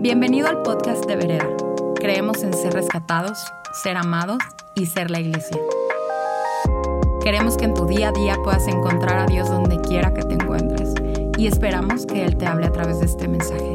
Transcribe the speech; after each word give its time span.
Bienvenido 0.00 0.46
al 0.46 0.62
podcast 0.62 1.06
de 1.06 1.16
Vereda. 1.16 1.56
Creemos 1.96 2.44
en 2.44 2.54
ser 2.54 2.72
rescatados, 2.72 3.36
ser 3.82 3.96
amados 3.96 4.38
y 4.76 4.86
ser 4.86 5.10
la 5.10 5.18
iglesia. 5.18 5.60
Queremos 7.20 7.56
que 7.56 7.64
en 7.64 7.74
tu 7.74 7.84
día 7.84 8.10
a 8.10 8.12
día 8.12 8.36
puedas 8.44 8.68
encontrar 8.68 9.18
a 9.18 9.26
Dios 9.26 9.48
donde 9.48 9.76
quiera 9.80 10.14
que 10.14 10.22
te 10.22 10.34
encuentres 10.34 10.94
y 11.36 11.48
esperamos 11.48 12.06
que 12.06 12.24
Él 12.24 12.36
te 12.36 12.46
hable 12.46 12.66
a 12.66 12.70
través 12.70 13.00
de 13.00 13.06
este 13.06 13.26
mensaje. 13.26 13.74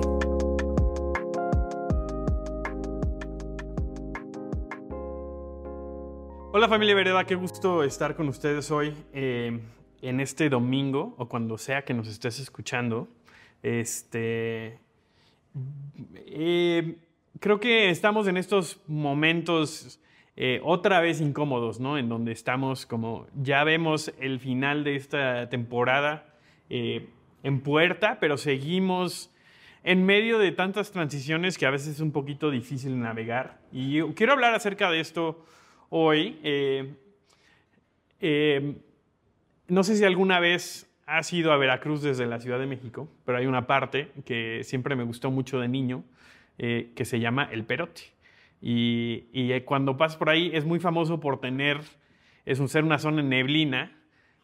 Hola 6.53 6.69
familia 6.69 6.95
Vereda, 6.95 7.25
qué 7.25 7.35
gusto 7.35 7.83
estar 7.83 8.15
con 8.15 8.29
ustedes 8.29 8.71
hoy 8.71 8.95
eh, 9.11 9.59
en 10.01 10.19
este 10.21 10.47
domingo 10.47 11.15
o 11.17 11.27
cuando 11.27 11.57
sea 11.57 11.83
que 11.83 11.93
nos 11.93 12.07
estés 12.07 12.39
escuchando. 12.39 13.09
Este, 13.61 14.79
eh, 16.25 16.95
creo 17.39 17.59
que 17.59 17.89
estamos 17.89 18.27
en 18.27 18.37
estos 18.37 18.79
momentos 18.87 19.99
eh, 20.35 20.59
otra 20.63 20.99
vez 20.99 21.21
incómodos, 21.21 21.79
¿no? 21.79 21.97
En 21.97 22.09
donde 22.09 22.31
estamos 22.31 22.85
como, 22.85 23.27
ya 23.35 23.63
vemos 23.63 24.11
el 24.19 24.39
final 24.39 24.83
de 24.83 24.95
esta 24.95 25.49
temporada 25.49 26.33
eh, 26.69 27.07
en 27.43 27.61
puerta, 27.61 28.17
pero 28.19 28.37
seguimos 28.37 29.29
en 29.83 30.05
medio 30.05 30.39
de 30.39 30.51
tantas 30.51 30.91
transiciones 30.91 31.57
que 31.57 31.65
a 31.65 31.69
veces 31.69 31.95
es 31.95 31.99
un 31.99 32.11
poquito 32.11 32.49
difícil 32.49 32.99
navegar. 32.99 33.59
Y 33.71 34.01
quiero 34.13 34.33
hablar 34.33 34.55
acerca 34.55 34.89
de 34.89 35.01
esto 35.01 35.45
hoy. 35.89 36.37
no 39.67 39.83
sé 39.83 39.97
si 39.97 40.05
alguna 40.05 40.39
vez 40.39 40.92
has 41.05 41.31
ido 41.33 41.51
a 41.51 41.57
Veracruz 41.57 42.01
desde 42.01 42.25
la 42.25 42.39
Ciudad 42.39 42.59
de 42.59 42.65
México, 42.65 43.07
pero 43.25 43.37
hay 43.37 43.45
una 43.45 43.67
parte 43.67 44.11
que 44.25 44.61
siempre 44.63 44.95
me 44.95 45.03
gustó 45.03 45.31
mucho 45.31 45.59
de 45.59 45.67
niño, 45.67 46.03
eh, 46.57 46.91
que 46.95 47.05
se 47.05 47.19
llama 47.19 47.49
El 47.51 47.65
Perote. 47.65 48.13
Y, 48.61 49.25
eh, 49.33 49.63
cuando 49.65 49.97
pasas 49.97 50.17
por 50.17 50.29
ahí 50.29 50.51
es 50.53 50.65
muy 50.65 50.79
famoso 50.79 51.19
por 51.19 51.41
tener, 51.41 51.81
es 52.45 52.59
un 52.59 52.69
ser 52.69 52.83
una 52.83 52.99
zona 52.99 53.21
en 53.21 53.29
neblina. 53.29 53.91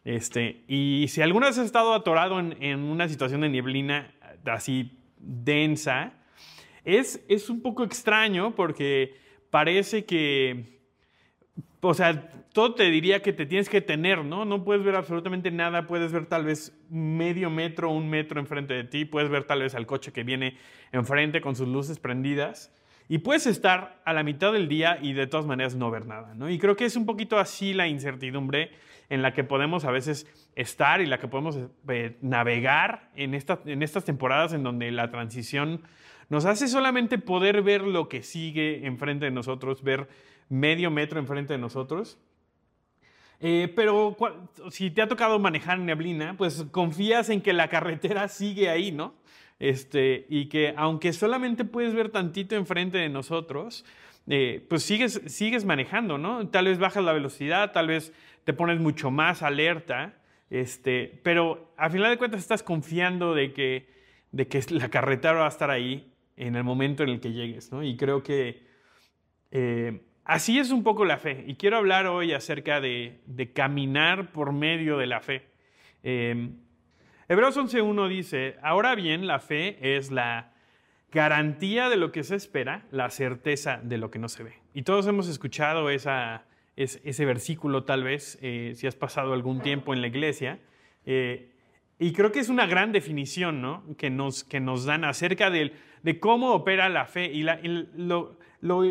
Este, 0.04 0.64
y 0.68 1.06
si 1.08 1.22
alguna 1.22 1.46
vez 1.46 1.58
has 1.58 1.66
estado 1.66 1.94
atorado 1.94 2.38
en, 2.38 2.80
una 2.80 3.08
situación 3.08 3.42
de 3.42 3.48
neblina 3.48 4.12
así 4.46 4.98
densa, 5.18 6.12
es, 6.84 7.24
es 7.28 7.50
un 7.50 7.62
poco 7.62 7.84
extraño 7.84 8.54
porque 8.54 9.14
parece 9.50 10.04
que 10.04 10.79
o 11.80 11.94
sea, 11.94 12.30
todo 12.52 12.74
te 12.74 12.90
diría 12.90 13.22
que 13.22 13.32
te 13.32 13.46
tienes 13.46 13.68
que 13.68 13.80
tener, 13.80 14.24
¿no? 14.24 14.44
No 14.44 14.64
puedes 14.64 14.84
ver 14.84 14.96
absolutamente 14.96 15.50
nada, 15.50 15.86
puedes 15.86 16.12
ver 16.12 16.26
tal 16.26 16.44
vez 16.44 16.76
medio 16.90 17.48
metro, 17.48 17.90
un 17.90 18.08
metro 18.10 18.40
enfrente 18.40 18.74
de 18.74 18.84
ti, 18.84 19.04
puedes 19.04 19.30
ver 19.30 19.44
tal 19.44 19.62
vez 19.62 19.74
al 19.74 19.86
coche 19.86 20.12
que 20.12 20.24
viene 20.24 20.56
enfrente 20.92 21.40
con 21.40 21.56
sus 21.56 21.68
luces 21.68 21.98
prendidas 21.98 22.72
y 23.08 23.18
puedes 23.18 23.46
estar 23.46 24.00
a 24.04 24.12
la 24.12 24.22
mitad 24.22 24.52
del 24.52 24.68
día 24.68 24.98
y 25.02 25.14
de 25.14 25.26
todas 25.26 25.46
maneras 25.46 25.74
no 25.74 25.90
ver 25.90 26.06
nada, 26.06 26.34
¿no? 26.34 26.48
Y 26.48 26.58
creo 26.58 26.76
que 26.76 26.84
es 26.84 26.96
un 26.96 27.06
poquito 27.06 27.38
así 27.38 27.72
la 27.72 27.88
incertidumbre 27.88 28.70
en 29.08 29.22
la 29.22 29.32
que 29.32 29.42
podemos 29.42 29.84
a 29.84 29.90
veces 29.90 30.26
estar 30.54 31.00
y 31.00 31.06
la 31.06 31.18
que 31.18 31.26
podemos 31.28 31.58
eh, 31.88 32.16
navegar 32.20 33.10
en, 33.16 33.34
en 33.34 33.82
estas 33.82 34.04
temporadas 34.04 34.52
en 34.52 34.62
donde 34.62 34.90
la 34.92 35.10
transición 35.10 35.82
nos 36.28 36.44
hace 36.44 36.68
solamente 36.68 37.18
poder 37.18 37.62
ver 37.62 37.82
lo 37.82 38.08
que 38.08 38.22
sigue 38.22 38.86
enfrente 38.86 39.24
de 39.24 39.32
nosotros, 39.32 39.82
ver 39.82 40.06
medio 40.50 40.90
metro 40.90 41.18
enfrente 41.18 41.54
de 41.54 41.58
nosotros. 41.58 42.18
Eh, 43.40 43.72
pero 43.74 44.14
si 44.70 44.90
te 44.90 45.00
ha 45.00 45.08
tocado 45.08 45.38
manejar 45.38 45.78
neblina, 45.78 46.36
pues 46.36 46.66
confías 46.70 47.30
en 47.30 47.40
que 47.40 47.54
la 47.54 47.68
carretera 47.68 48.28
sigue 48.28 48.68
ahí, 48.68 48.92
¿no? 48.92 49.14
Este, 49.58 50.26
y 50.28 50.46
que 50.46 50.74
aunque 50.76 51.14
solamente 51.14 51.64
puedes 51.64 51.94
ver 51.94 52.10
tantito 52.10 52.54
enfrente 52.56 52.98
de 52.98 53.08
nosotros, 53.08 53.86
eh, 54.26 54.64
pues 54.68 54.82
sigues, 54.82 55.22
sigues 55.26 55.64
manejando, 55.64 56.18
¿no? 56.18 56.48
Tal 56.48 56.66
vez 56.66 56.78
bajas 56.78 57.02
la 57.02 57.14
velocidad, 57.14 57.72
tal 57.72 57.86
vez 57.86 58.12
te 58.44 58.52
pones 58.52 58.78
mucho 58.78 59.10
más 59.10 59.42
alerta, 59.42 60.18
este, 60.50 61.20
pero 61.22 61.72
al 61.76 61.90
final 61.90 62.10
de 62.10 62.18
cuentas 62.18 62.40
estás 62.40 62.62
confiando 62.62 63.34
de 63.34 63.52
que, 63.52 63.88
de 64.32 64.48
que 64.48 64.62
la 64.70 64.90
carretera 64.90 65.34
va 65.34 65.46
a 65.46 65.48
estar 65.48 65.70
ahí 65.70 66.12
en 66.36 66.56
el 66.56 66.64
momento 66.64 67.02
en 67.02 67.10
el 67.10 67.20
que 67.20 67.32
llegues, 67.32 67.72
¿no? 67.72 67.82
Y 67.82 67.96
creo 67.96 68.22
que 68.22 68.66
eh, 69.50 70.00
Así 70.30 70.60
es 70.60 70.70
un 70.70 70.84
poco 70.84 71.04
la 71.04 71.18
fe. 71.18 71.42
Y 71.48 71.56
quiero 71.56 71.76
hablar 71.76 72.06
hoy 72.06 72.32
acerca 72.32 72.80
de, 72.80 73.18
caminar 73.52 74.30
por 74.30 74.52
medio 74.52 74.96
de 74.96 75.08
la 75.08 75.20
fe. 75.20 75.42
Eh, 76.04 76.50
Hebreos 77.28 77.56
11.1 77.56 78.08
dice, 78.08 78.54
ahora 78.62 78.94
bien, 78.94 79.26
la 79.26 79.40
fe 79.40 79.96
es 79.96 80.12
la 80.12 80.52
garantía 81.10 81.88
de 81.88 81.96
lo 81.96 82.12
que 82.12 82.22
se 82.22 82.36
espera, 82.36 82.86
la 82.92 83.10
certeza 83.10 83.80
de 83.82 83.98
lo 83.98 84.12
que 84.12 84.20
no 84.20 84.28
se 84.28 84.44
ve. 84.44 84.52
Y 84.72 84.82
todos 84.82 85.04
hemos 85.08 85.26
escuchado 85.26 85.90
esa, 85.90 86.44
ese 86.76 87.24
versículo 87.24 87.82
tal 87.82 88.04
vez, 88.04 88.38
eh, 88.40 88.74
si 88.76 88.86
has 88.86 88.94
pasado 88.94 89.32
algún 89.32 89.60
tiempo 89.62 89.94
en 89.94 90.00
la 90.00 90.06
iglesia. 90.06 90.60
Eh, 91.06 91.50
y 91.98 92.12
creo 92.12 92.30
que 92.30 92.38
es 92.38 92.50
una 92.50 92.66
gran 92.66 92.92
definición 92.92 93.60
¿no? 93.60 93.82
que, 93.98 94.10
nos, 94.10 94.44
que 94.44 94.60
nos 94.60 94.84
dan 94.84 95.04
acerca 95.04 95.50
de, 95.50 95.72
cómo 96.20 96.52
opera 96.52 96.88
la 96.88 97.06
fe. 97.06 97.32
Y, 97.32 97.42
la, 97.42 97.58
lo, 98.60 98.84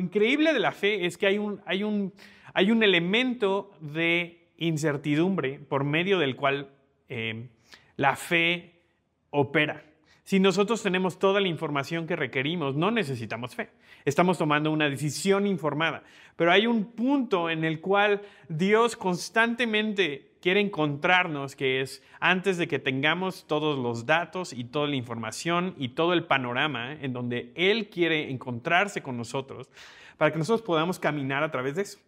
increíble 0.00 0.52
de 0.52 0.58
la 0.58 0.72
fe 0.72 1.06
es 1.06 1.16
que 1.16 1.26
hay 1.26 1.38
un, 1.38 1.60
hay, 1.66 1.82
un, 1.82 2.12
hay 2.54 2.70
un, 2.70 2.82
elemento 2.82 3.70
de 3.80 4.48
incertidumbre 4.58 5.58
por 5.58 5.84
medio 5.84 6.18
del 6.18 6.36
cual 6.36 6.70
eh, 7.08 7.48
la 7.96 8.16
fe 8.16 8.80
opera. 9.30 9.84
Si 10.24 10.40
nosotros 10.40 10.82
tenemos 10.82 11.18
toda 11.18 11.40
la 11.40 11.48
información 11.48 12.06
que 12.06 12.14
requerimos, 12.14 12.76
no 12.76 12.90
necesitamos 12.90 13.54
fe. 13.54 13.70
Estamos 14.04 14.36
tomando 14.36 14.70
una 14.70 14.88
decisión 14.90 15.46
informada. 15.46 16.02
Pero 16.36 16.52
hay 16.52 16.66
un 16.66 16.92
punto 16.92 17.48
en 17.48 17.64
el 17.64 17.80
cual 17.80 18.20
Dios 18.48 18.94
constantemente 18.94 20.27
quiere 20.40 20.60
encontrarnos, 20.60 21.56
que 21.56 21.80
es 21.80 22.02
antes 22.20 22.56
de 22.58 22.68
que 22.68 22.78
tengamos 22.78 23.46
todos 23.46 23.78
los 23.78 24.06
datos 24.06 24.52
y 24.52 24.64
toda 24.64 24.86
la 24.86 24.96
información 24.96 25.74
y 25.78 25.90
todo 25.90 26.12
el 26.12 26.24
panorama 26.24 26.92
en 26.92 27.12
donde 27.12 27.52
Él 27.54 27.88
quiere 27.88 28.30
encontrarse 28.30 29.02
con 29.02 29.16
nosotros, 29.16 29.68
para 30.16 30.32
que 30.32 30.38
nosotros 30.38 30.62
podamos 30.62 30.98
caminar 30.98 31.42
a 31.42 31.50
través 31.50 31.74
de 31.74 31.82
eso. 31.82 31.98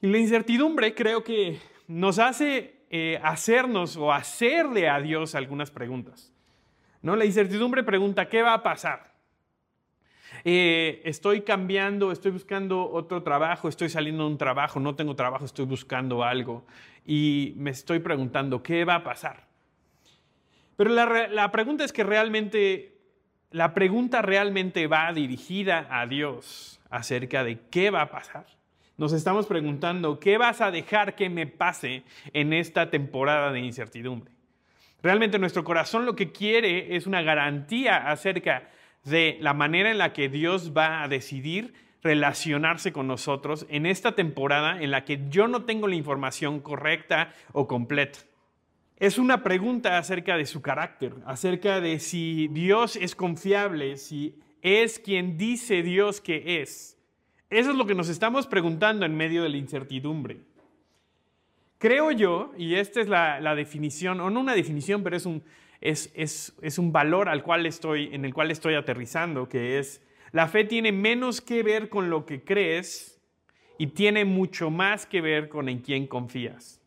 Y 0.00 0.08
la 0.08 0.18
incertidumbre 0.18 0.94
creo 0.94 1.22
que 1.22 1.60
nos 1.86 2.18
hace 2.18 2.82
eh, 2.90 3.20
hacernos 3.22 3.96
o 3.96 4.12
hacerle 4.12 4.88
a 4.88 5.00
Dios 5.00 5.34
algunas 5.34 5.70
preguntas. 5.70 6.32
¿no? 7.02 7.16
La 7.16 7.24
incertidumbre 7.24 7.82
pregunta, 7.82 8.28
¿qué 8.28 8.42
va 8.42 8.54
a 8.54 8.62
pasar? 8.62 9.11
Eh, 10.44 11.00
estoy 11.04 11.42
cambiando, 11.42 12.10
estoy 12.10 12.32
buscando 12.32 12.90
otro 12.90 13.22
trabajo, 13.22 13.68
estoy 13.68 13.88
saliendo 13.88 14.24
de 14.24 14.30
un 14.30 14.38
trabajo, 14.38 14.80
no 14.80 14.94
tengo 14.94 15.14
trabajo, 15.14 15.44
estoy 15.44 15.66
buscando 15.66 16.24
algo 16.24 16.64
y 17.06 17.54
me 17.56 17.70
estoy 17.70 18.00
preguntando, 18.00 18.62
¿qué 18.62 18.84
va 18.84 18.96
a 18.96 19.04
pasar? 19.04 19.46
Pero 20.76 20.90
la, 20.90 21.28
la 21.28 21.52
pregunta 21.52 21.84
es 21.84 21.92
que 21.92 22.02
realmente, 22.02 22.98
la 23.50 23.72
pregunta 23.72 24.20
realmente 24.22 24.86
va 24.88 25.12
dirigida 25.12 25.86
a 25.90 26.06
Dios 26.06 26.80
acerca 26.90 27.44
de 27.44 27.60
qué 27.70 27.90
va 27.90 28.02
a 28.02 28.10
pasar. 28.10 28.46
Nos 28.96 29.12
estamos 29.12 29.46
preguntando, 29.46 30.18
¿qué 30.18 30.38
vas 30.38 30.60
a 30.60 30.70
dejar 30.70 31.14
que 31.14 31.28
me 31.30 31.46
pase 31.46 32.02
en 32.32 32.52
esta 32.52 32.90
temporada 32.90 33.52
de 33.52 33.60
incertidumbre? 33.60 34.32
Realmente 35.02 35.38
nuestro 35.38 35.64
corazón 35.64 36.06
lo 36.06 36.14
que 36.14 36.30
quiere 36.30 36.94
es 36.94 37.06
una 37.06 37.22
garantía 37.22 38.10
acerca 38.10 38.68
de 39.04 39.38
la 39.40 39.54
manera 39.54 39.90
en 39.90 39.98
la 39.98 40.12
que 40.12 40.28
Dios 40.28 40.72
va 40.76 41.02
a 41.02 41.08
decidir 41.08 41.74
relacionarse 42.02 42.92
con 42.92 43.06
nosotros 43.06 43.66
en 43.68 43.86
esta 43.86 44.14
temporada 44.14 44.82
en 44.82 44.90
la 44.90 45.04
que 45.04 45.20
yo 45.28 45.46
no 45.48 45.64
tengo 45.64 45.86
la 45.86 45.94
información 45.94 46.60
correcta 46.60 47.32
o 47.52 47.68
completa. 47.68 48.18
Es 48.96 49.18
una 49.18 49.42
pregunta 49.42 49.98
acerca 49.98 50.36
de 50.36 50.46
su 50.46 50.62
carácter, 50.62 51.14
acerca 51.26 51.80
de 51.80 51.98
si 51.98 52.48
Dios 52.48 52.96
es 52.96 53.14
confiable, 53.14 53.96
si 53.96 54.38
es 54.62 54.98
quien 54.98 55.36
dice 55.36 55.82
Dios 55.82 56.20
que 56.20 56.60
es. 56.62 56.98
Eso 57.50 57.70
es 57.70 57.76
lo 57.76 57.86
que 57.86 57.94
nos 57.94 58.08
estamos 58.08 58.46
preguntando 58.46 59.04
en 59.04 59.16
medio 59.16 59.42
de 59.42 59.48
la 59.48 59.56
incertidumbre. 59.56 60.40
Creo 61.78 62.12
yo, 62.12 62.52
y 62.56 62.76
esta 62.76 63.00
es 63.00 63.08
la, 63.08 63.40
la 63.40 63.56
definición, 63.56 64.20
o 64.20 64.30
no 64.30 64.40
una 64.40 64.54
definición, 64.54 65.02
pero 65.02 65.16
es 65.16 65.26
un, 65.26 65.42
es, 65.82 66.78
un 66.78 66.92
valor 66.92 67.28
al 67.28 67.42
cual 67.42 67.66
estoy, 67.66 68.14
en 68.14 68.24
el 68.24 68.32
cual 68.32 68.50
estoy 68.50 68.74
aterrizando, 68.74 69.48
que 69.48 69.78
es 69.78 70.02
la 70.32 70.48
fe 70.48 70.64
tiene 70.64 70.92
menos 70.92 71.40
que 71.40 71.62
ver 71.62 71.88
con 71.88 72.08
lo 72.08 72.24
que 72.24 72.42
crees 72.42 73.20
y 73.78 73.88
tiene 73.88 74.24
mucho 74.24 74.70
más 74.70 75.06
que 75.06 75.20
ver 75.20 75.48
con 75.48 75.68
en 75.68 75.80
quién 75.80 76.06
confías. 76.06 76.80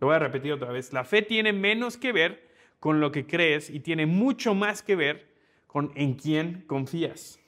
Lo 0.00 0.08
voy 0.08 0.16
a 0.16 0.20
repetir 0.20 0.52
otra 0.52 0.70
vez. 0.70 0.92
La 0.92 1.04
fe 1.04 1.22
tiene 1.22 1.52
menos 1.52 1.96
que 1.96 2.12
ver 2.12 2.48
con 2.78 3.00
lo 3.00 3.10
que 3.10 3.26
crees 3.26 3.70
y 3.70 3.80
tiene 3.80 4.06
mucho 4.06 4.54
más 4.54 4.82
que 4.82 4.96
ver 4.96 5.28
con 5.66 5.92
en 5.94 6.14
quién 6.14 6.64
confías. 6.66 7.40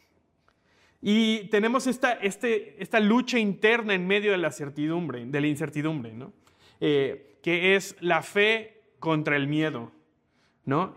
Y 1.02 1.48
tenemos 1.48 1.86
esta, 1.86 2.12
este, 2.12 3.00
lucha 3.00 3.38
interna 3.38 3.94
en 3.94 4.06
medio 4.06 4.32
de 4.32 4.38
la 4.38 4.52
certidumbre, 4.52 5.24
de 5.24 5.40
la 5.40 5.46
incertidumbre, 5.46 6.12
¿no? 6.12 6.32
Eh, 6.80 7.38
que 7.42 7.74
es 7.74 7.96
la 8.00 8.22
fe 8.22 8.82
contra 8.98 9.36
el 9.36 9.48
miedo. 9.48 9.92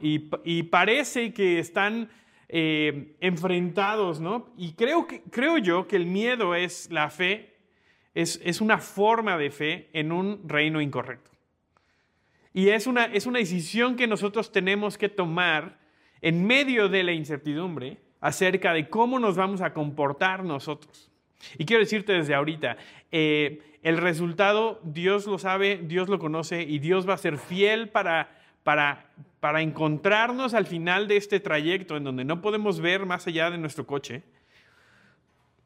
Y, 0.02 0.64
parece 0.64 1.34
que 1.34 1.60
están 1.60 2.10
eh, 2.50 3.16
enfrentados, 3.22 4.20
¿no? 4.20 4.54
Y 4.58 4.74
creo, 4.74 5.08
que, 5.08 5.22
creo 5.32 5.58
yo 5.58 5.88
que 5.88 5.96
el 5.96 6.06
miedo 6.06 6.54
es 6.54 6.92
la 6.92 7.10
fe, 7.10 7.56
es, 8.14 8.40
es 8.44 8.62
una 8.62 8.78
forma 8.78 9.38
de 9.38 9.50
fe 9.50 9.90
en 9.94 10.12
un 10.12 10.48
reino 10.48 10.82
incorrecto. 10.82 11.32
Y 12.54 12.70
es 12.70 12.86
una, 12.86 13.06
es 13.06 13.26
una 13.26 13.40
decisión 13.40 13.96
que 13.96 14.06
nosotros 14.06 14.52
tenemos 14.52 14.98
que 14.98 15.10
tomar 15.10 15.80
en 16.22 16.46
medio 16.46 16.88
de 16.88 17.04
la 17.04 17.12
incertidumbre 17.12 17.98
acerca 18.22 18.74
de 18.74 18.88
cómo 18.90 19.18
nos 19.20 19.36
vamos 19.36 19.62
a 19.62 19.74
comportar 19.74 20.44
nosotros. 20.44 21.10
Y 21.58 21.66
quiero 21.66 21.82
decirte 21.82 22.14
desde 22.14 22.36
ahorita, 22.36 22.78
eh, 23.12 23.62
el 23.82 23.98
resultado 23.98 24.80
Dios 24.84 25.26
lo 25.26 25.38
sabe, 25.40 25.82
Dios 25.84 26.08
lo 26.08 26.20
conoce 26.20 26.62
y 26.62 26.80
Dios 26.80 27.10
va 27.10 27.16
a 27.16 27.18
ser 27.18 27.38
fiel 27.38 27.90
para, 27.90 28.30
para, 28.64 29.10
para 29.40 29.62
encontrarnos 29.62 30.54
al 30.54 30.66
final 30.66 31.08
de 31.08 31.18
este 31.18 31.40
trayecto 31.40 31.98
en 31.98 32.04
donde 32.04 32.26
no 32.26 32.42
podemos 32.42 32.80
ver 32.80 33.06
más 33.06 33.28
allá 33.28 33.50
de 33.52 33.58
nuestro 33.58 33.86
coche. 33.86 34.24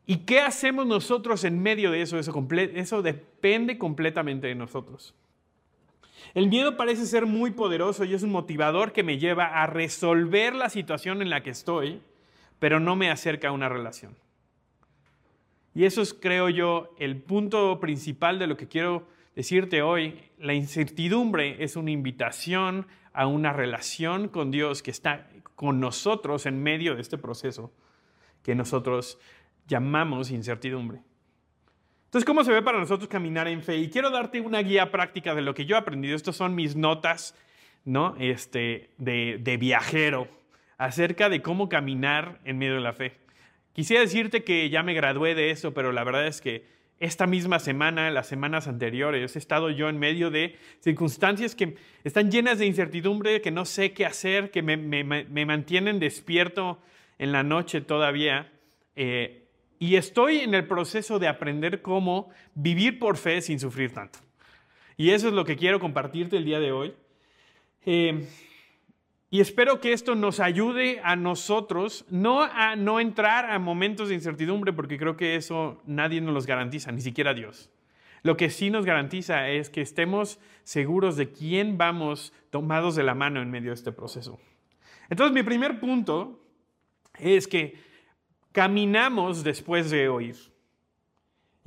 ¿Y 0.10 0.20
qué 0.20 0.40
hacemos 0.40 0.88
nosotros 0.88 1.44
en 1.44 1.62
medio 1.62 1.92
de 1.92 2.02
eso? 2.02 2.18
Eso, 2.18 3.02
depende 3.02 3.78
completamente 3.78 4.48
de 4.48 4.56
nosotros. 4.56 5.14
El 6.34 6.48
miedo 6.48 6.78
parece 6.78 7.06
ser 7.06 7.26
muy 7.26 7.52
poderoso 7.52 8.06
y 8.06 8.14
es 8.14 8.24
un 8.24 8.32
motivador 8.32 8.94
que 8.94 9.04
me 9.04 9.18
lleva 9.18 9.62
a 9.62 9.68
resolver 9.68 10.56
la 10.56 10.70
situación 10.70 11.22
en 11.22 11.30
la 11.30 11.44
que 11.44 11.50
estoy, 11.50 12.02
pero 12.58 12.80
no 12.80 12.96
me 12.96 13.12
acerca 13.12 13.50
a 13.50 13.52
una 13.52 13.68
relación. 13.68 14.16
Y 15.76 15.84
eso 15.84 16.02
es, 16.02 16.14
creo 16.14 16.48
yo, 16.48 16.96
el 17.00 17.18
punto 17.18 17.80
principal 17.82 18.40
de 18.40 18.48
lo 18.48 18.56
que 18.56 18.68
quiero 18.68 19.06
decirte 19.38 19.84
hoy. 19.84 20.20
La 20.40 20.56
incertidumbre 20.56 21.64
es 21.64 21.76
una 21.76 21.92
invitación 21.92 22.88
a 23.14 23.28
una 23.28 23.54
relación 23.54 24.30
con 24.30 24.50
Dios 24.50 24.82
que 24.82 24.90
está 24.90 25.30
con 25.54 25.80
nosotros 25.80 26.48
en 26.48 26.62
medio 26.64 26.96
de 26.96 27.02
este 27.02 27.20
proceso 27.20 27.72
que 28.42 28.56
nosotros 28.56 29.20
llamamos 29.68 30.32
incertidumbre. 30.32 31.02
Entonces, 32.06 32.26
¿cómo 32.26 32.44
se 32.44 32.52
ve 32.52 32.64
para 32.64 32.80
nosotros 32.80 33.08
caminar 33.08 33.48
en 33.48 33.62
fe? 33.62 33.78
Y 33.78 33.92
quiero 33.92 34.10
darte 34.10 34.42
una 34.42 34.60
guía 34.64 34.92
práctica 34.92 35.36
de 35.36 35.44
lo 35.44 35.54
que 35.54 35.66
yo 35.66 35.76
he 35.76 35.80
aprendido. 35.80 36.16
Estas 36.16 36.36
son 36.36 36.56
mis 36.56 36.76
notas 36.76 37.36
¿no? 37.86 38.16
este, 38.18 38.90
de, 38.98 39.38
de 39.40 39.58
viajero 39.58 40.28
acerca 40.80 41.30
de 41.30 41.44
cómo 41.44 41.70
caminar 41.70 42.40
en 42.44 42.58
medio 42.58 42.76
de 42.76 42.82
la 42.82 42.94
fe. 42.94 43.20
Quisiera 43.74 44.02
decirte 44.02 44.44
que 44.44 44.72
ya 44.72 44.82
me 44.82 44.96
gradué 44.96 45.36
de 45.36 45.52
eso, 45.52 45.76
pero 45.76 45.92
la 45.92 46.04
verdad 46.04 46.26
es 46.26 46.42
que 46.42 46.77
esta 47.00 47.28
misma 47.28 47.60
semana, 47.60 48.10
las 48.10 48.28
semanas 48.28 48.68
anteriores, 48.68 49.36
he 49.36 49.40
estado 49.40 49.70
yo 49.70 49.88
en 49.90 50.00
medio 50.00 50.32
de 50.32 50.56
circunstancias 50.80 51.56
que 51.56 51.76
están 52.04 52.32
llenas 52.32 52.58
de 52.58 52.66
incertidumbre, 52.66 53.42
que 53.42 53.52
no 53.52 53.66
sé 53.66 53.94
qué 53.94 54.06
hacer, 54.06 54.50
que 54.50 54.64
me, 54.64 55.46
mantienen 55.46 56.00
despierto 56.00 56.80
en 57.20 57.32
la 57.32 57.44
noche 57.44 57.82
todavía. 57.82 58.52
Eh, 58.96 59.48
y 59.80 59.96
estoy 59.96 60.38
en 60.38 60.56
el 60.56 60.66
proceso 60.66 61.20
de 61.20 61.28
aprender 61.28 61.84
cómo 61.84 62.32
vivir 62.56 62.98
por 62.98 63.18
fe 63.18 63.42
sin 63.42 63.60
sufrir 63.60 63.94
tanto. 63.94 64.20
Y 64.98 65.12
eso 65.12 65.28
es 65.28 65.34
lo 65.34 65.46
que 65.46 65.56
quiero 65.56 65.80
compartirte 65.80 66.38
el 66.38 66.46
día 66.46 66.60
de 66.60 66.72
hoy. 66.72 66.96
Eh, 67.86 68.28
y 69.30 69.42
espero 69.42 69.82
que 69.82 69.92
esto 69.92 70.16
nos 70.16 70.40
ayude 70.40 71.02
a 71.04 71.16
nosotros, 71.18 72.06
no 72.10 72.44
a 72.44 72.76
no 72.78 73.00
entrar 73.00 73.52
a 73.52 73.60
momentos 73.60 74.08
de 74.10 74.16
incertidumbre, 74.16 74.72
porque 74.72 74.98
creo 74.98 75.18
que 75.18 75.36
eso 75.36 75.82
nadie 75.86 76.22
nos 76.22 76.34
los 76.34 76.46
garantiza, 76.46 76.92
ni 76.92 77.02
siquiera 77.02 77.34
Dios. 77.34 77.70
Lo 78.24 78.38
que 78.38 78.50
sí 78.50 78.70
nos 78.70 78.86
garantiza 78.86 79.50
es 79.50 79.70
que 79.70 79.82
estemos 79.82 80.40
seguros 80.64 81.18
de 81.18 81.32
quién 81.32 81.78
vamos 81.78 82.34
tomados 82.50 82.96
de 82.96 83.04
la 83.04 83.16
mano 83.16 83.42
en 83.42 83.52
medio 83.52 83.72
de 83.72 83.76
este 83.76 83.92
proceso. 83.92 84.40
Entonces, 85.10 85.34
mi 85.34 85.44
primer 85.44 85.80
punto 85.80 86.42
es 87.20 87.48
que 87.48 87.80
caminamos 88.52 89.44
después 89.44 89.90
de 89.90 90.10
oír. 90.10 90.36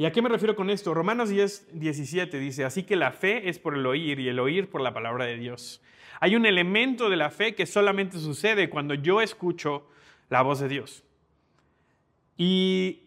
¿Y 0.00 0.06
a 0.06 0.12
qué 0.12 0.23
me 0.23 0.31
refiero 0.31 0.56
con 0.56 0.70
esto? 0.70 0.94
Romanos 0.94 1.29
10, 1.29 1.79
17 1.79 2.38
dice, 2.38 2.64
así 2.64 2.85
que 2.85 2.97
la 2.97 3.12
fe 3.12 3.50
es 3.50 3.58
por 3.58 3.75
el 3.75 3.85
oír 3.85 4.19
y 4.19 4.31
el 4.31 4.38
oír 4.38 4.70
por 4.70 4.81
la 4.81 4.94
palabra 4.94 5.26
de 5.26 5.37
Dios. 5.37 5.82
Hay 6.20 6.37
un 6.37 6.47
elemento 6.47 7.11
de 7.11 7.19
la 7.19 7.29
fe 7.29 7.55
que 7.55 7.67
solamente 7.67 8.19
sucede 8.19 8.70
cuando 8.70 8.94
yo 8.94 9.20
escucho 9.20 9.87
la 10.31 10.41
voz 10.41 10.61
de 10.61 10.69
Dios. 10.69 11.05
Y, 12.38 13.02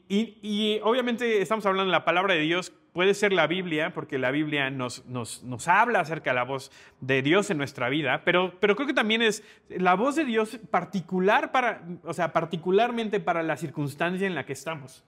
obviamente 0.84 1.42
estamos 1.42 1.66
hablando 1.66 1.90
de 1.90 1.98
la 1.98 2.06
palabra 2.06 2.36
de 2.36 2.42
Dios 2.42 2.72
puede 2.94 3.16
ser 3.16 3.34
la 3.34 3.48
Biblia, 3.48 3.92
porque 3.92 4.20
la 4.20 4.30
Biblia 4.30 4.70
nos, 4.70 5.04
habla 5.66 6.02
acerca 6.02 6.30
de 6.30 6.36
la 6.36 6.44
voz 6.44 6.72
de 7.02 7.24
Dios 7.24 7.50
en 7.50 7.58
nuestra 7.58 7.90
vida, 7.90 8.22
pero, 8.24 8.54
pero 8.60 8.76
creo 8.76 8.86
que 8.86 8.94
también 8.94 9.24
es 9.24 9.44
la 9.68 9.96
voz 9.96 10.16
de 10.16 10.26
Dios 10.26 10.60
particular 10.70 11.52
para, 11.52 11.88
o 12.04 12.14
sea, 12.14 12.32
particularmente 12.34 13.20
para 13.20 13.42
la 13.42 13.58
circunstancia 13.58 14.28
en 14.28 14.36
la 14.36 14.46
que 14.46 14.54
estamos. 14.54 15.04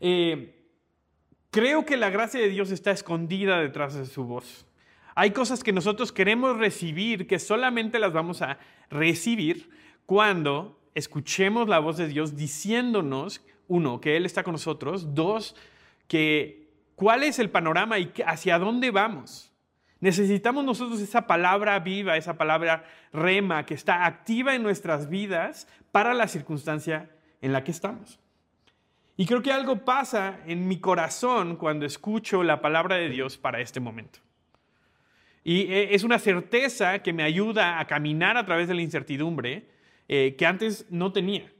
Eh, 0.00 0.64
creo 1.50 1.84
que 1.84 1.96
la 1.96 2.10
gracia 2.10 2.40
de 2.40 2.48
Dios 2.48 2.70
está 2.70 2.90
escondida 2.90 3.60
detrás 3.60 3.94
de 3.94 4.06
su 4.06 4.24
voz. 4.24 4.66
Hay 5.14 5.32
cosas 5.32 5.64
que 5.64 5.72
nosotros 5.72 6.12
queremos 6.12 6.56
recibir 6.58 7.26
que 7.26 7.38
solamente 7.38 7.98
las 7.98 8.12
vamos 8.12 8.40
a 8.40 8.58
recibir 8.88 9.68
cuando 10.06 10.80
escuchemos 10.94 11.68
la 11.68 11.80
voz 11.80 11.96
de 11.96 12.08
Dios 12.08 12.36
diciéndonos, 12.36 13.44
uno, 13.66 14.00
que 14.00 14.16
Él 14.16 14.26
está 14.26 14.44
con 14.44 14.52
nosotros, 14.52 15.14
dos, 15.14 15.56
que 16.06 16.70
cuál 16.94 17.24
es 17.24 17.38
el 17.38 17.50
panorama 17.50 17.98
y 17.98 18.12
hacia 18.24 18.58
dónde 18.58 18.90
vamos. 18.90 19.52
Necesitamos 20.00 20.64
nosotros 20.64 21.00
esa 21.00 21.26
palabra 21.26 21.78
viva, 21.80 22.16
esa 22.16 22.38
palabra 22.38 22.84
rema 23.12 23.66
que 23.66 23.74
está 23.74 24.06
activa 24.06 24.54
en 24.54 24.62
nuestras 24.62 25.08
vidas 25.08 25.66
para 25.90 26.14
la 26.14 26.28
circunstancia 26.28 27.10
en 27.40 27.52
la 27.52 27.64
que 27.64 27.72
estamos. 27.72 28.20
Y 29.18 29.26
creo 29.26 29.42
que 29.42 29.52
algo 29.52 29.84
pasa 29.84 30.38
en 30.46 30.66
mi 30.66 30.78
corazón 30.78 31.56
cuando 31.56 31.84
escucho 31.84 32.42
la 32.42 32.62
palabra 32.62 32.96
de 32.96 33.10
Dios 33.10 33.36
para 33.36 33.60
este 33.60 33.80
momento. 33.80 34.20
Y 35.44 35.70
eh, 35.72 35.94
es 35.94 36.04
una 36.04 36.18
certeza 36.18 37.00
que 37.00 37.12
me 37.12 37.24
ayuda 37.24 37.80
a 37.80 37.86
caminar 37.86 38.38
a 38.38 38.46
través 38.46 38.68
de 38.68 38.74
la 38.74 38.80
incertidumbre 38.80 39.68
eh, 40.08 40.36
que 40.38 40.46
antes 40.46 40.86
no 40.88 41.12
tenía. 41.12 41.52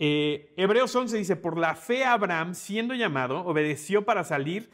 Eh, 0.00 0.52
Hebreos 0.56 0.94
11 0.94 1.16
dice, 1.16 1.36
por 1.36 1.58
la 1.58 1.74
fe 1.74 2.04
Abraham, 2.04 2.54
siendo 2.54 2.94
llamado, 2.94 3.44
obedeció 3.44 4.04
para 4.04 4.22
salir 4.24 4.70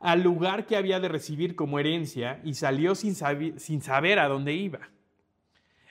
al 0.00 0.22
lugar 0.22 0.66
que 0.66 0.76
había 0.76 1.00
de 1.00 1.08
recibir 1.08 1.54
como 1.54 1.78
herencia 1.78 2.40
y 2.44 2.54
salió 2.54 2.94
sin, 2.94 3.14
saber 3.14 4.18
a 4.18 4.28
dónde 4.28 4.54
iba. 4.54 4.90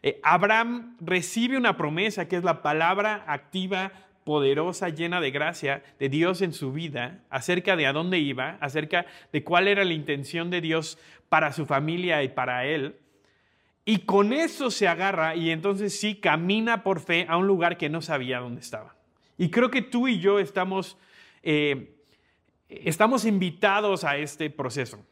Eh, 0.01 0.19
Abraham 0.23 0.97
recibe 0.99 1.57
una 1.57 1.77
promesa 1.77 2.27
que 2.27 2.37
es 2.37 2.43
la 2.43 2.61
palabra 2.61 3.25
activa, 3.27 3.91
poderosa, 4.29 4.89
llena 4.89 5.21
de 5.21 5.31
gracia 5.31 5.81
de 5.97 6.07
Dios 6.07 6.43
en 6.43 6.53
su 6.53 6.71
vida, 6.71 7.23
acerca 7.31 7.75
de 7.75 7.87
a 7.87 7.93
dónde 7.93 8.19
iba, 8.19 8.59
acerca 8.61 9.07
de 9.33 9.43
cuál 9.43 9.67
era 9.67 9.83
la 9.83 9.95
intención 9.95 10.51
de 10.51 10.61
Dios 10.61 10.99
para 11.29 11.51
su 11.51 11.65
familia 11.65 12.21
y 12.21 12.29
para 12.29 12.63
él. 12.67 12.97
Y 13.85 14.01
con 14.01 14.31
eso 14.31 14.69
se 14.69 14.87
agarra 14.87 15.35
y 15.35 15.49
entonces 15.49 15.99
sí 15.99 16.13
camina 16.13 16.83
por 16.83 16.99
fe 16.99 17.25
a 17.27 17.37
un 17.37 17.47
lugar 17.47 17.75
que 17.75 17.89
no 17.89 18.03
sabía 18.03 18.39
dónde 18.39 18.61
estaba. 18.61 18.95
Y 19.35 19.49
creo 19.49 19.71
que 19.71 19.81
tú 19.81 20.07
y 20.07 20.19
yo 20.19 20.37
estamos, 20.37 20.95
eh, 21.41 21.95
estamos 22.69 23.25
invitados 23.25 24.03
a 24.03 24.17
este 24.17 24.51
proceso. 24.51 25.03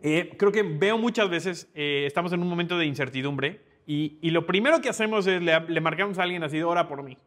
Eh, 0.00 0.32
creo 0.38 0.52
que 0.52 0.62
veo 0.62 0.96
muchas 0.96 1.28
veces, 1.28 1.68
eh, 1.74 2.04
estamos 2.06 2.32
en 2.32 2.40
un 2.40 2.48
momento 2.48 2.78
de 2.78 2.86
incertidumbre 2.86 3.62
y, 3.84 4.30
lo 4.30 4.46
primero 4.46 4.80
que 4.80 4.88
hacemos 4.90 5.26
es 5.26 5.42
le, 5.42 5.80
marcamos 5.80 6.18
a 6.18 6.22
alguien 6.22 6.44
así, 6.44 6.62
ora 6.62 6.86
por 6.86 7.02
mí. 7.02 7.18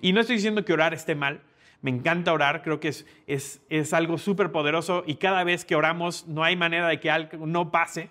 Y 0.00 0.12
no 0.12 0.20
estoy 0.20 0.36
diciendo 0.36 0.64
que 0.64 0.72
orar 0.72 0.94
esté 0.94 1.14
mal, 1.14 1.40
me 1.80 1.90
encanta 1.90 2.32
orar, 2.32 2.62
creo 2.62 2.80
que 2.80 2.88
es, 2.88 3.06
es, 3.26 3.60
es 3.68 3.92
algo 3.92 4.16
súper 4.16 4.52
poderoso 4.52 5.02
y 5.06 5.16
cada 5.16 5.42
vez 5.44 5.64
que 5.64 5.74
oramos 5.74 6.26
no 6.28 6.44
hay 6.44 6.56
manera 6.56 6.88
de 6.88 7.00
que 7.00 7.10
algo 7.10 7.46
no 7.46 7.70
pase. 7.70 8.10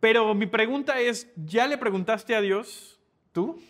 Pero 0.00 0.34
mi 0.34 0.46
pregunta 0.46 1.00
es, 1.00 1.30
¿ya 1.36 1.66
le 1.66 1.78
preguntaste 1.78 2.34
a 2.34 2.40
Dios 2.40 2.98
tú? 3.32 3.60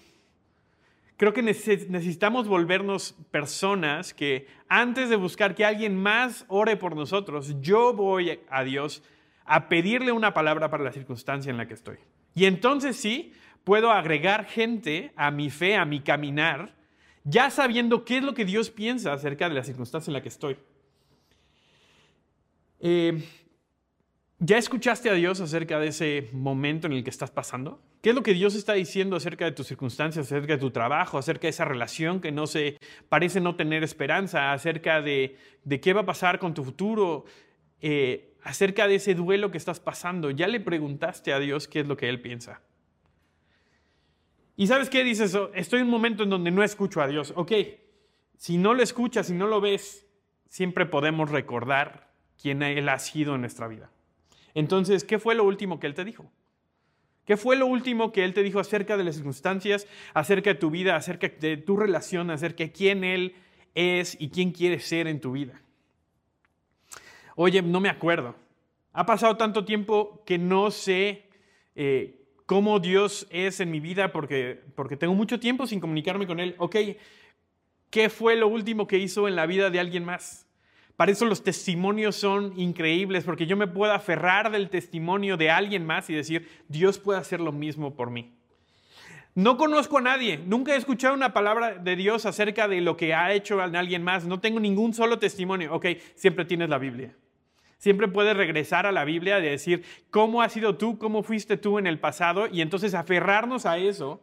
Creo 1.18 1.33
que 1.33 1.42
necesitamos 1.42 2.47
volvernos 2.47 3.16
personas 3.30 4.14
que 4.14 4.47
antes 4.68 5.11
de 5.11 5.16
buscar 5.16 5.54
que 5.57 5.64
alguien 5.64 5.97
más 5.97 6.45
ore 6.49 6.76
por 6.76 6.95
nosotros, 6.95 7.57
yo 7.61 7.92
voy 7.92 8.38
a 8.49 8.62
Dios 8.62 9.02
a 9.45 9.68
pedirle 9.68 10.12
una 10.12 10.33
palabra 10.33 10.71
para 10.71 10.85
la 10.85 10.92
circunstancia 10.92 11.50
en 11.50 11.57
la 11.57 11.66
que 11.66 11.75
estoy. 11.75 11.97
Y 12.37 12.45
entonces 12.45 12.97
sí, 12.97 13.33
puedo 13.64 13.90
agregar 13.90 14.45
gente 14.45 15.11
a 15.16 15.33
mi 15.33 15.50
fe, 15.50 15.75
a 15.75 15.85
mi 15.85 16.00
caminar, 16.00 16.77
ya 17.28 17.50
sabiendo 17.50 18.04
qué 18.04 18.18
es 18.18 18.25
lo 18.25 18.32
que 18.35 18.44
Dios 18.44 18.70
piensa 18.70 19.12
acerca 19.12 19.49
de 19.49 19.54
la 19.54 19.62
circunstancia 19.62 20.11
en 20.11 20.14
la 20.14 20.23
que 20.23 20.28
estoy. 20.28 20.56
Eh, 22.80 23.23
¿Ya 24.38 24.56
escuchaste 24.56 25.11
a 25.11 25.14
Dios 25.14 25.40
acerca 25.40 25.78
de 25.78 25.88
ese 25.88 26.28
momento 26.32 26.87
en 26.87 26.94
el 26.94 27.04
que 27.04 27.11
estás 27.11 27.30
pasando? 27.30 27.82
¿Qué 28.00 28.11
es 28.11 28.14
lo 28.14 28.23
que 28.23 28.32
Dios 28.32 28.54
está 28.54 28.75
diciendo 28.75 29.16
acerca 29.16 29.44
de 29.44 29.52
tus 29.52 29.66
circunstancias, 29.66 30.26
acerca 30.26 30.54
de 30.54 30.61
tu 30.61 30.70
trabajo, 30.70 31.18
acerca 31.18 31.42
de 31.42 31.50
esa 31.50 31.64
relación 31.64 32.20
que 32.20 32.30
no 32.30 32.47
se 32.47 32.78
parece 33.08 33.40
no 33.40 33.56
tener 33.56 33.82
esperanza, 33.82 34.52
acerca 34.52 35.02
de, 35.02 35.37
qué 35.82 35.92
va 35.92 36.02
a 36.02 36.06
pasar 36.06 36.38
con 36.38 36.54
tu 36.54 36.64
futuro, 36.64 37.25
eh, 37.80 38.37
acerca 38.44 38.87
de 38.87 38.94
ese 38.94 39.14
duelo 39.14 39.50
que 39.50 39.58
estás 39.58 39.80
pasando? 39.80 40.30
¿Ya 40.30 40.47
le 40.47 40.61
preguntaste 40.61 41.32
a 41.32 41.40
Dios 41.40 41.66
qué 41.66 41.80
es 41.80 41.88
lo 41.88 41.97
que 41.97 42.08
Él 42.08 42.23
piensa? 42.23 42.62
Y 44.58 44.66
sabes 44.66 44.90
qué 44.90 45.04
dices, 45.04 45.36
oh, 45.36 45.52
estoy 45.54 45.78
en 45.78 45.86
un 45.86 45.92
momento 45.92 46.24
en 46.24 46.30
donde 46.30 46.50
no 46.50 46.64
escucho 46.64 47.00
a 47.00 47.06
Dios. 47.06 47.32
Ok, 47.36 47.52
si 48.36 48.58
no 48.58 48.74
lo 48.74 48.82
escuchas, 48.82 49.28
si 49.28 49.32
no 49.32 49.46
lo 49.46 49.60
ves, 49.60 50.04
siempre 50.48 50.84
podemos 50.84 51.30
recordar 51.30 52.10
quién 52.42 52.64
Él 52.64 52.88
ha 52.88 52.98
sido 52.98 53.36
en 53.36 53.42
nuestra 53.42 53.68
vida. 53.68 53.88
Entonces, 54.54 55.04
¿qué 55.04 55.20
fue 55.20 55.36
lo 55.36 55.44
último 55.44 55.78
que 55.78 55.86
Él 55.86 55.94
te 55.94 56.04
dijo? 56.04 56.32
¿Qué 57.24 57.36
fue 57.36 57.54
lo 57.54 57.66
último 57.66 58.10
que 58.10 58.24
Él 58.24 58.34
te 58.34 58.42
dijo 58.42 58.58
acerca 58.58 58.96
de 58.96 59.04
las 59.04 59.14
circunstancias, 59.14 59.86
acerca 60.12 60.50
de 60.50 60.58
tu 60.58 60.70
vida, 60.70 60.96
acerca 60.96 61.28
de 61.28 61.56
tu 61.56 61.76
relación, 61.76 62.28
acerca 62.32 62.64
de 62.64 62.72
quién 62.72 63.04
Él 63.04 63.36
es 63.76 64.20
y 64.20 64.28
quién 64.28 64.50
quiere 64.50 64.80
ser 64.80 65.06
en 65.06 65.20
tu 65.20 65.30
vida? 65.30 65.62
Oye, 67.36 67.62
no 67.62 67.78
me 67.78 67.90
acuerdo. 67.90 68.34
Ha 68.92 69.06
pasado 69.06 69.36
tanto 69.36 69.64
tiempo 69.64 70.24
que 70.26 70.36
no 70.36 70.72
sé 70.72 71.28
eh, 71.76 72.17
cómo 72.49 72.81
Dios 72.81 73.26
es 73.28 73.61
en 73.61 73.71
mi 73.71 73.78
vida 73.78 74.11
porque, 74.11 74.62
porque 74.75 74.97
tengo 74.97 75.12
mucho 75.12 75.38
tiempo 75.38 75.67
sin 75.67 75.81
comunicarme 75.81 76.26
con 76.26 76.40
Él. 76.40 76.55
Ok, 76.57 76.76
¿qué 77.90 78.09
fue 78.09 78.37
lo 78.37 78.49
último 78.49 78.87
que 78.87 78.97
hizo 78.97 79.28
en 79.28 79.37
la 79.37 79.45
vida 79.45 79.69
de 79.69 79.78
alguien 79.78 80.02
más? 80.02 80.47
Para 80.97 81.12
eso 81.12 81.26
los 81.26 81.45
testimonios 81.45 82.17
son 82.17 82.59
increíbles, 82.59 83.25
porque 83.25 83.47
yo 83.47 83.59
me 83.59 83.67
puedo 83.67 83.93
aferrar 83.93 84.50
del 84.50 84.71
testimonio 84.71 85.37
de 85.37 85.50
alguien 85.50 85.85
más 85.85 86.09
y 86.09 86.14
decir, 86.14 86.49
Dios 86.69 86.99
puede 86.99 87.21
hacer 87.21 87.38
lo 87.38 87.52
mismo 87.52 87.95
por 87.95 88.11
mí. 88.11 88.33
No 89.35 89.59
conozco 89.59 89.99
a 89.99 90.00
nadie, 90.00 90.38
nunca 90.38 90.73
he 90.73 90.78
escuchado 90.78 91.12
una 91.12 91.35
palabra 91.35 91.75
de 91.75 91.97
Dios 91.97 92.25
acerca 92.25 92.67
de 92.67 92.81
lo 92.81 92.97
que 92.97 93.12
ha 93.12 93.35
hecho 93.35 93.61
alguien 93.61 94.02
más, 94.02 94.25
no 94.25 94.40
tengo 94.40 94.59
ningún 94.59 94.95
solo 94.95 95.19
testimonio. 95.19 95.75
Ok, 95.75 95.88
siempre 96.14 96.47
tienes 96.47 96.71
la 96.71 96.78
Biblia. 96.78 97.14
Siempre 97.78 98.08
puedes 98.08 98.37
regresar 98.37 98.87
a 98.87 98.92
la 98.92 99.04
Biblia 99.04 99.38
y 99.38 99.42
decir 99.42 99.85
cómo 100.11 100.42
has 100.42 100.52
sido 100.52 100.76
tú, 100.76 100.99
cómo 100.99 101.23
fuiste 101.23 101.56
tú 101.56 101.78
en 101.78 101.87
el 101.87 102.00
pasado 102.00 102.49
y 102.49 102.61
entonces 102.61 102.92
aferrarnos 102.92 103.66
a 103.66 103.78
eso, 103.78 104.20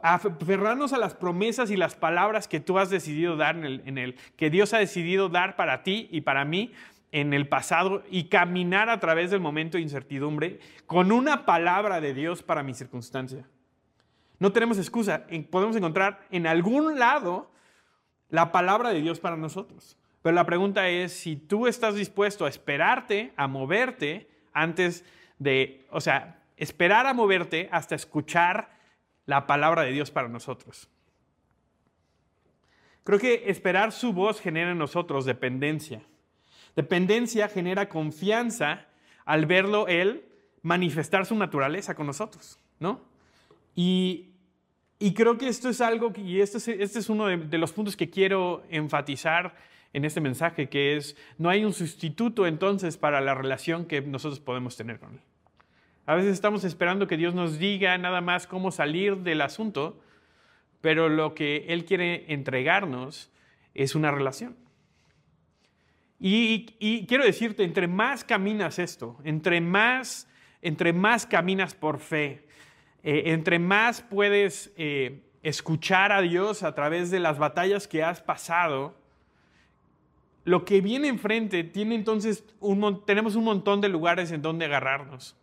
aferrarnos 0.00 0.92
a 0.92 0.98
las 0.98 1.14
promesas 1.14 1.72
y 1.72 1.76
las 1.76 1.96
palabras 1.96 2.46
que 2.46 2.60
tú 2.60 2.78
has 2.78 2.88
decidido 2.88 3.36
dar 3.36 3.56
en 3.56 3.64
el, 3.64 3.82
en 3.84 3.98
el 3.98 4.14
que 4.36 4.48
Dios 4.48 4.72
ha 4.74 4.78
decidido 4.78 5.28
dar 5.28 5.56
para 5.56 5.82
ti 5.82 6.08
y 6.12 6.20
para 6.20 6.44
mí 6.44 6.72
en 7.10 7.34
el 7.34 7.48
pasado 7.48 8.04
y 8.10 8.24
caminar 8.24 8.90
a 8.90 9.00
través 9.00 9.32
del 9.32 9.40
momento 9.40 9.76
de 9.76 9.82
incertidumbre 9.82 10.60
con 10.86 11.10
una 11.10 11.46
palabra 11.46 12.00
de 12.00 12.14
Dios 12.14 12.44
para 12.44 12.62
mi 12.62 12.74
circunstancia. 12.74 13.44
No 14.38 14.52
tenemos 14.52 14.78
excusa, 14.78 15.26
podemos 15.50 15.74
encontrar 15.74 16.26
en 16.30 16.46
algún 16.46 16.96
lado 16.96 17.50
la 18.28 18.52
palabra 18.52 18.90
de 18.90 19.00
Dios 19.00 19.18
para 19.18 19.36
nosotros. 19.36 19.97
Pero 20.22 20.34
la 20.34 20.46
pregunta 20.46 20.88
es 20.88 21.12
si 21.12 21.36
tú 21.36 21.66
estás 21.66 21.94
dispuesto 21.94 22.44
a 22.44 22.48
esperarte, 22.48 23.32
a 23.36 23.46
moverte 23.46 24.28
antes 24.52 25.04
de, 25.38 25.86
o 25.90 26.00
sea, 26.00 26.42
esperar 26.56 27.06
a 27.06 27.14
moverte 27.14 27.68
hasta 27.70 27.94
escuchar 27.94 28.70
la 29.26 29.46
palabra 29.46 29.82
de 29.82 29.92
Dios 29.92 30.10
para 30.10 30.28
nosotros. 30.28 30.88
Creo 33.04 33.18
que 33.18 33.44
esperar 33.46 33.92
su 33.92 34.12
voz 34.12 34.40
genera 34.40 34.72
en 34.72 34.78
nosotros 34.78 35.24
dependencia. 35.24 36.02
Dependencia 36.76 37.48
genera 37.48 37.88
confianza 37.88 38.86
al 39.24 39.46
verlo 39.46 39.88
Él 39.88 40.24
manifestar 40.62 41.24
su 41.24 41.34
naturaleza 41.34 41.94
con 41.94 42.06
nosotros, 42.06 42.58
¿no? 42.80 43.00
Y, 43.74 44.34
creo 45.14 45.38
que 45.38 45.48
esto 45.48 45.68
es 45.68 45.80
algo, 45.80 46.12
y 46.16 46.40
este 46.40 46.58
es, 46.58 46.68
este 46.68 46.98
es 46.98 47.08
uno 47.08 47.26
de 47.28 47.58
los 47.58 47.72
puntos 47.72 47.96
que 47.96 48.10
quiero 48.10 48.64
enfatizar 48.68 49.54
en 49.92 50.04
este 50.04 50.20
mensaje, 50.20 50.68
que 50.68 50.96
es, 50.96 51.16
no 51.38 51.48
hay 51.48 51.64
un 51.64 51.72
sustituto 51.72 52.46
entonces 52.46 52.96
para 52.96 53.20
la 53.20 53.34
relación 53.34 53.86
que 53.86 54.00
nosotros 54.00 54.40
podemos 54.40 54.76
tener 54.76 54.98
con 54.98 55.14
Él. 55.14 55.20
A 56.06 56.14
veces 56.14 56.32
estamos 56.32 56.64
esperando 56.64 57.06
que 57.06 57.16
Dios 57.16 57.34
nos 57.34 57.58
diga 57.58 57.96
nada 57.98 58.20
más 58.20 58.46
cómo 58.46 58.70
salir 58.70 59.18
del 59.18 59.40
asunto, 59.40 60.00
pero 60.80 61.08
lo 61.08 61.34
que 61.34 61.66
Él 61.68 61.84
quiere 61.84 62.32
entregarnos 62.32 63.30
es 63.74 63.94
una 63.94 64.10
relación. 64.10 64.56
Y, 66.20 67.06
quiero 67.06 67.24
decirte, 67.24 67.62
entre 67.62 67.86
más 67.86 68.24
caminas 68.24 68.78
esto, 68.78 69.18
entre 69.22 69.60
más, 69.60 70.28
entre 70.62 70.92
más 70.92 71.26
caminas 71.26 71.74
por 71.74 72.00
fe, 72.00 72.48
eh, 73.04 73.24
entre 73.26 73.58
más 73.60 74.02
puedes 74.02 74.72
eh, 74.76 75.22
escuchar 75.42 76.10
a 76.10 76.20
Dios 76.20 76.64
a 76.64 76.74
través 76.74 77.10
de 77.10 77.20
las 77.20 77.38
batallas 77.38 77.86
que 77.86 78.02
has 78.02 78.20
pasado, 78.20 78.96
lo 80.48 80.64
que 80.64 80.80
viene 80.80 81.08
enfrente 81.08 81.62
tiene 81.62 81.94
entonces 81.94 82.42
un, 82.60 83.04
tenemos 83.04 83.36
un 83.36 83.44
montón 83.44 83.82
de 83.82 83.90
lugares 83.90 84.32
en 84.32 84.40
donde 84.40 84.64
agarrarnos. 84.64 85.36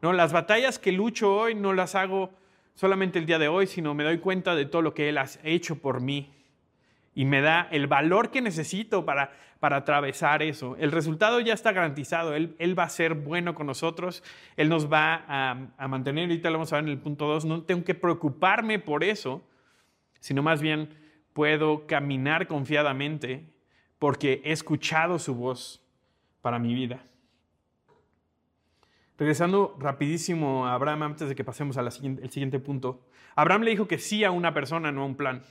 ¿no? 0.00 0.14
Las 0.14 0.32
batallas 0.32 0.78
que 0.78 0.90
lucho 0.90 1.34
hoy 1.34 1.54
no 1.54 1.74
las 1.74 1.94
hago 1.94 2.30
solamente 2.74 3.18
el 3.18 3.26
día 3.26 3.38
de 3.38 3.48
hoy, 3.48 3.66
sino 3.66 3.92
me 3.92 4.04
doy 4.04 4.18
cuenta 4.18 4.54
de 4.54 4.64
todo 4.64 4.80
lo 4.80 4.94
que 4.94 5.10
Él 5.10 5.18
ha 5.18 5.26
hecho 5.44 5.76
por 5.76 6.00
mí 6.00 6.32
y 7.14 7.26
me 7.26 7.42
da 7.42 7.68
el 7.70 7.88
valor 7.88 8.30
que 8.30 8.40
necesito 8.40 9.04
para, 9.04 9.32
para 9.60 9.76
atravesar 9.76 10.42
eso. 10.42 10.76
El 10.78 10.92
resultado 10.92 11.40
ya 11.40 11.52
está 11.52 11.72
garantizado, 11.72 12.34
él, 12.34 12.54
él 12.58 12.78
va 12.78 12.84
a 12.84 12.88
ser 12.88 13.14
bueno 13.14 13.54
con 13.54 13.66
nosotros, 13.66 14.22
Él 14.56 14.68
nos 14.68 14.90
va 14.90 15.24
a, 15.28 15.58
a 15.76 15.88
mantener, 15.88 16.24
ahorita 16.24 16.48
lo 16.48 16.58
vamos 16.58 16.72
a 16.72 16.76
ver 16.76 16.84
en 16.84 16.90
el 16.90 16.98
punto 16.98 17.26
2, 17.26 17.44
no 17.44 17.62
tengo 17.64 17.84
que 17.84 17.94
preocuparme 17.94 18.78
por 18.78 19.04
eso, 19.04 19.42
sino 20.20 20.42
más 20.42 20.62
bien 20.62 20.88
puedo 21.34 21.86
caminar 21.86 22.46
confiadamente 22.46 23.57
porque 23.98 24.40
he 24.44 24.52
escuchado 24.52 25.18
su 25.18 25.34
voz 25.34 25.82
para 26.40 26.58
mi 26.58 26.74
vida. 26.74 27.02
Regresando 29.18 29.76
rapidísimo 29.80 30.66
a 30.66 30.74
Abraham 30.74 31.02
antes 31.02 31.28
de 31.28 31.34
que 31.34 31.42
pasemos 31.42 31.76
al 31.76 31.90
siguiente, 31.90 32.60
punto. 32.60 33.04
Abraham 33.34 33.62
le 33.62 33.72
dijo 33.72 33.88
que 33.88 33.98
sí 33.98 34.22
a 34.22 34.30
una 34.30 34.54
persona, 34.54 34.92
no 34.92 35.02
a 35.02 35.06
un 35.06 35.16
plan. 35.16 35.42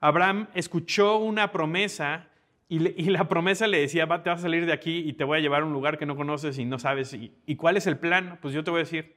Abraham 0.00 0.48
escuchó 0.54 1.18
una 1.18 1.50
promesa 1.50 2.28
y, 2.68 2.78
la 2.78 3.28
promesa 3.28 3.66
le 3.66 3.80
decía, 3.80 4.06
te 4.22 4.30
vas 4.30 4.40
a 4.40 4.42
salir 4.42 4.66
de 4.66 4.72
aquí 4.72 4.98
y 4.98 5.12
te 5.14 5.24
voy 5.24 5.38
a 5.38 5.40
llevar 5.40 5.62
a 5.62 5.64
un 5.64 5.72
lugar 5.72 5.98
que 5.98 6.06
no 6.06 6.16
conoces 6.16 6.58
y 6.58 6.64
no 6.64 6.78
sabes. 6.78 7.12
¿Y, 7.12 7.32
¿Y 7.46 7.56
cuál 7.56 7.76
es 7.76 7.86
el 7.86 7.98
plan? 7.98 8.38
Pues 8.40 8.54
yo 8.54 8.62
te 8.62 8.70
voy 8.70 8.78
a 8.78 8.84
decir. 8.84 9.16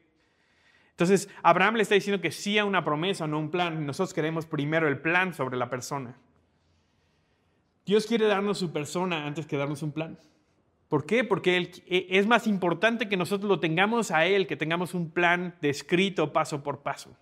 Entonces, 0.91 1.29
Abraham 1.43 1.75
le 1.75 1.83
está 1.83 1.93
diciendo 1.93 2.21
que 2.21 2.31
sí 2.31 2.57
a 2.57 2.65
una 2.65 2.83
promesa, 2.83 3.27
no 3.27 3.37
a 3.37 3.39
un 3.39 3.51
plan. 3.51 3.85
Nosotros 3.85 4.15
queremos 4.15 4.47
primero 4.47 4.87
el 4.87 4.99
plan 4.99 5.33
sobre 5.35 5.55
la 5.55 5.69
persona. 5.69 6.15
Dios 7.87 8.05
quiere 8.05 8.27
darnos 8.27 8.57
su 8.57 8.73
persona 8.73 9.25
antes 9.25 9.47
que 9.47 9.55
darnos 9.55 9.81
un 9.81 9.93
plan. 9.93 10.19
¿Por 10.89 11.05
qué? 11.05 11.23
Porque 11.23 11.71
e, 11.87 12.07
es 12.09 12.27
más 12.27 12.45
importante 12.45 13.07
que 13.07 13.15
nosotros 13.15 13.47
lo 13.47 13.61
tengamos 13.61 14.11
a 14.11 14.25
Él, 14.25 14.45
que 14.45 14.57
tengamos 14.57 14.93
un 14.93 15.09
plan 15.09 15.55
descrito 15.61 16.33
paso 16.33 16.63
por 16.63 16.79
paso. 16.79 17.15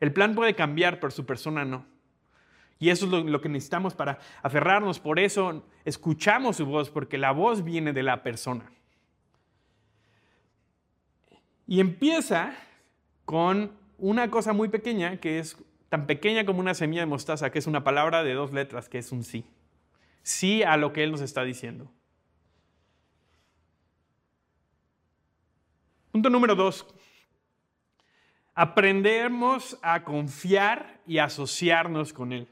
El 0.00 0.12
plan 0.12 0.34
puede 0.34 0.54
cambiar, 0.54 1.00
pero 1.00 1.10
su 1.10 1.24
persona 1.24 1.64
no. 1.64 1.86
Y 2.78 2.90
eso 2.90 3.06
es 3.06 3.10
lo, 3.10 3.24
lo, 3.24 3.40
que 3.40 3.48
necesitamos 3.48 3.94
para 3.94 4.18
aferrarnos. 4.42 5.00
Por 5.00 5.18
eso 5.18 5.64
escuchamos 5.86 6.56
su 6.56 6.66
voz, 6.66 6.90
porque 6.90 7.16
la 7.16 7.32
voz 7.32 7.64
viene 7.64 7.94
de 7.94 8.02
la 8.02 8.22
persona. 8.22 8.70
Y 11.66 11.80
empieza 11.80 12.54
con 13.24 13.72
una 13.96 14.30
cosa 14.30 14.52
muy 14.52 14.68
pequeña, 14.68 15.16
que 15.16 15.38
es 15.38 15.56
tan 15.88 16.06
pequeña 16.06 16.44
como 16.44 16.60
una 16.60 16.74
semilla 16.74 17.00
de 17.00 17.06
mostaza, 17.06 17.50
que 17.50 17.58
es 17.58 17.66
una 17.66 17.82
palabra 17.82 18.22
de 18.22 18.34
dos 18.34 18.52
letras, 18.52 18.90
que 18.90 18.98
es 18.98 19.10
un 19.10 19.24
sí. 19.24 19.46
Sí 20.24 20.64
a 20.64 20.76
lo 20.76 20.92
que 20.92 21.04
Él 21.04 21.12
nos 21.12 21.20
está 21.20 21.44
diciendo. 21.44 21.88
Punto 26.10 26.28
número 26.28 26.56
dos. 26.56 26.84
Aprendemos 28.56 29.78
a 29.82 30.02
confiar 30.02 31.00
y 31.06 31.18
asociarnos 31.18 32.12
con 32.12 32.32
Él. 32.32 32.48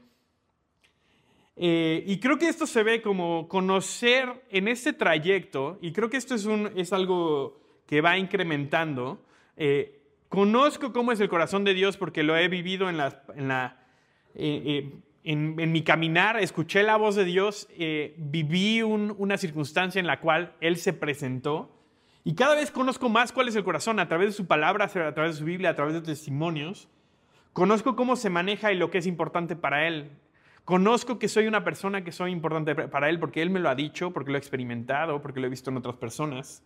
Eh, 1.57 2.05
y 2.07 2.21
creo 2.21 2.37
que 2.37 2.47
esto 2.47 2.65
se 2.65 2.83
ve 2.83 3.01
como 3.01 3.49
conocer 3.49 4.45
en 4.49 4.69
este 4.69 4.93
trayecto, 4.93 5.77
y 5.81 5.91
creo 5.91 6.09
que 6.09 6.15
esto 6.17 6.35
es, 6.35 6.45
un, 6.45 6.71
es 6.77 6.93
algo 6.93 7.59
que 7.85 7.99
va 7.99 8.17
incrementando. 8.17 9.25
Eh, 9.57 9.99
Conozco 10.33 10.93
cómo 10.93 11.11
es 11.11 11.19
el 11.19 11.29
corazón 11.29 11.63
de 11.63 11.75
Dios 11.75 11.95
porque 11.95 12.23
lo 12.23 12.35
he 12.35 12.47
vivido 12.47 12.89
en, 12.89 12.97
la, 12.97 13.77
eh, 14.33 14.91
en, 15.23 15.55
mi 15.55 15.83
caminar, 15.83 16.37
escuché 16.37 16.83
la 16.83 16.97
voz 16.97 17.15
de 17.15 17.25
Dios, 17.25 17.67
eh, 17.77 18.13
viví 18.17 18.81
una 18.81 19.37
circunstancia 19.37 19.99
en 19.99 20.07
la 20.07 20.19
cual 20.19 20.55
Él 20.59 20.77
se 20.77 20.93
presentó 20.93 21.73
y 22.25 22.35
cada 22.35 22.55
vez 22.55 22.71
conozco 22.71 23.09
más 23.09 23.33
cuál 23.33 23.49
es 23.49 23.55
el 23.55 23.63
corazón 23.63 23.99
a 23.99 24.07
través 24.07 24.29
de 24.29 24.33
su 24.33 24.47
palabra, 24.47 24.85
a 24.85 25.13
través 25.13 25.35
de 25.35 25.39
su 25.39 25.45
Biblia, 25.45 25.71
a 25.71 25.75
través 25.75 25.93
de 25.93 26.01
testimonios. 26.01 26.87
Conozco 27.51 27.95
cómo 27.95 28.15
se 28.15 28.29
maneja 28.29 28.71
y 28.71 28.77
lo 28.77 28.89
que 28.89 28.99
es 28.99 29.07
importante 29.07 29.55
para 29.55 29.87
Él. 29.87 30.11
Conozco 30.63 31.19
que 31.19 31.27
soy 31.27 31.47
una 31.47 31.65
persona 31.65 32.05
que 32.05 32.13
soy 32.13 32.31
importante 32.31 32.75
para 32.75 33.09
Él 33.09 33.19
porque 33.19 33.41
Él 33.41 33.49
me 33.49 33.59
lo 33.59 33.69
ha 33.69 33.75
dicho, 33.75 34.11
porque 34.11 34.31
lo 34.31 34.37
he 34.37 34.39
experimentado, 34.39 35.21
porque 35.21 35.41
lo 35.41 35.47
he 35.47 35.49
visto 35.49 35.69
en 35.69 35.77
otras 35.77 35.97
personas. 35.97 36.63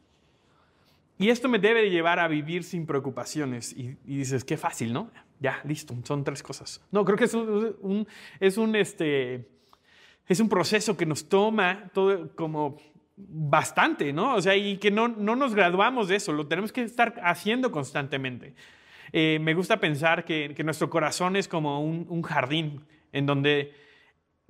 Y 1.17 1.29
esto 1.29 1.49
me 1.49 1.59
debe 1.59 1.89
llevar 1.89 2.19
a 2.19 2.27
vivir 2.27 2.63
sin 2.63 2.85
preocupaciones. 2.85 3.73
Y, 3.73 3.97
dices, 4.03 4.43
qué 4.43 4.57
fácil, 4.57 4.93
¿no? 4.93 5.11
Ya, 5.39 5.61
listo, 5.63 5.95
son 6.03 6.23
tres 6.23 6.43
cosas. 6.43 6.81
No, 6.91 7.05
creo 7.05 7.17
que 7.17 7.25
es 7.25 7.33
un, 7.33 8.07
es 8.39 8.57
un, 8.57 8.75
este, 8.75 9.49
es 10.27 10.39
un 10.39 10.49
proceso 10.49 10.95
que 10.95 11.05
nos 11.05 11.27
toma 11.27 11.89
todo 11.93 12.35
como 12.35 12.77
bastante, 13.15 14.13
¿no? 14.13 14.35
O 14.35 14.41
sea, 14.41 14.55
y 14.55 14.77
que 14.77 14.91
no, 14.91 15.07
no 15.07 15.35
nos 15.35 15.55
graduamos 15.55 16.07
de 16.07 16.17
eso, 16.17 16.33
lo 16.33 16.47
tenemos 16.47 16.71
que 16.71 16.81
estar 16.83 17.19
haciendo 17.23 17.71
constantemente. 17.71 18.53
Eh, 19.11 19.39
me 19.41 19.53
gusta 19.53 19.79
pensar 19.79 20.25
que, 20.25 20.53
nuestro 20.63 20.89
corazón 20.89 21.35
es 21.35 21.47
como 21.47 21.81
un, 21.81 22.21
jardín 22.21 22.85
en 23.11 23.25
donde 23.25 23.73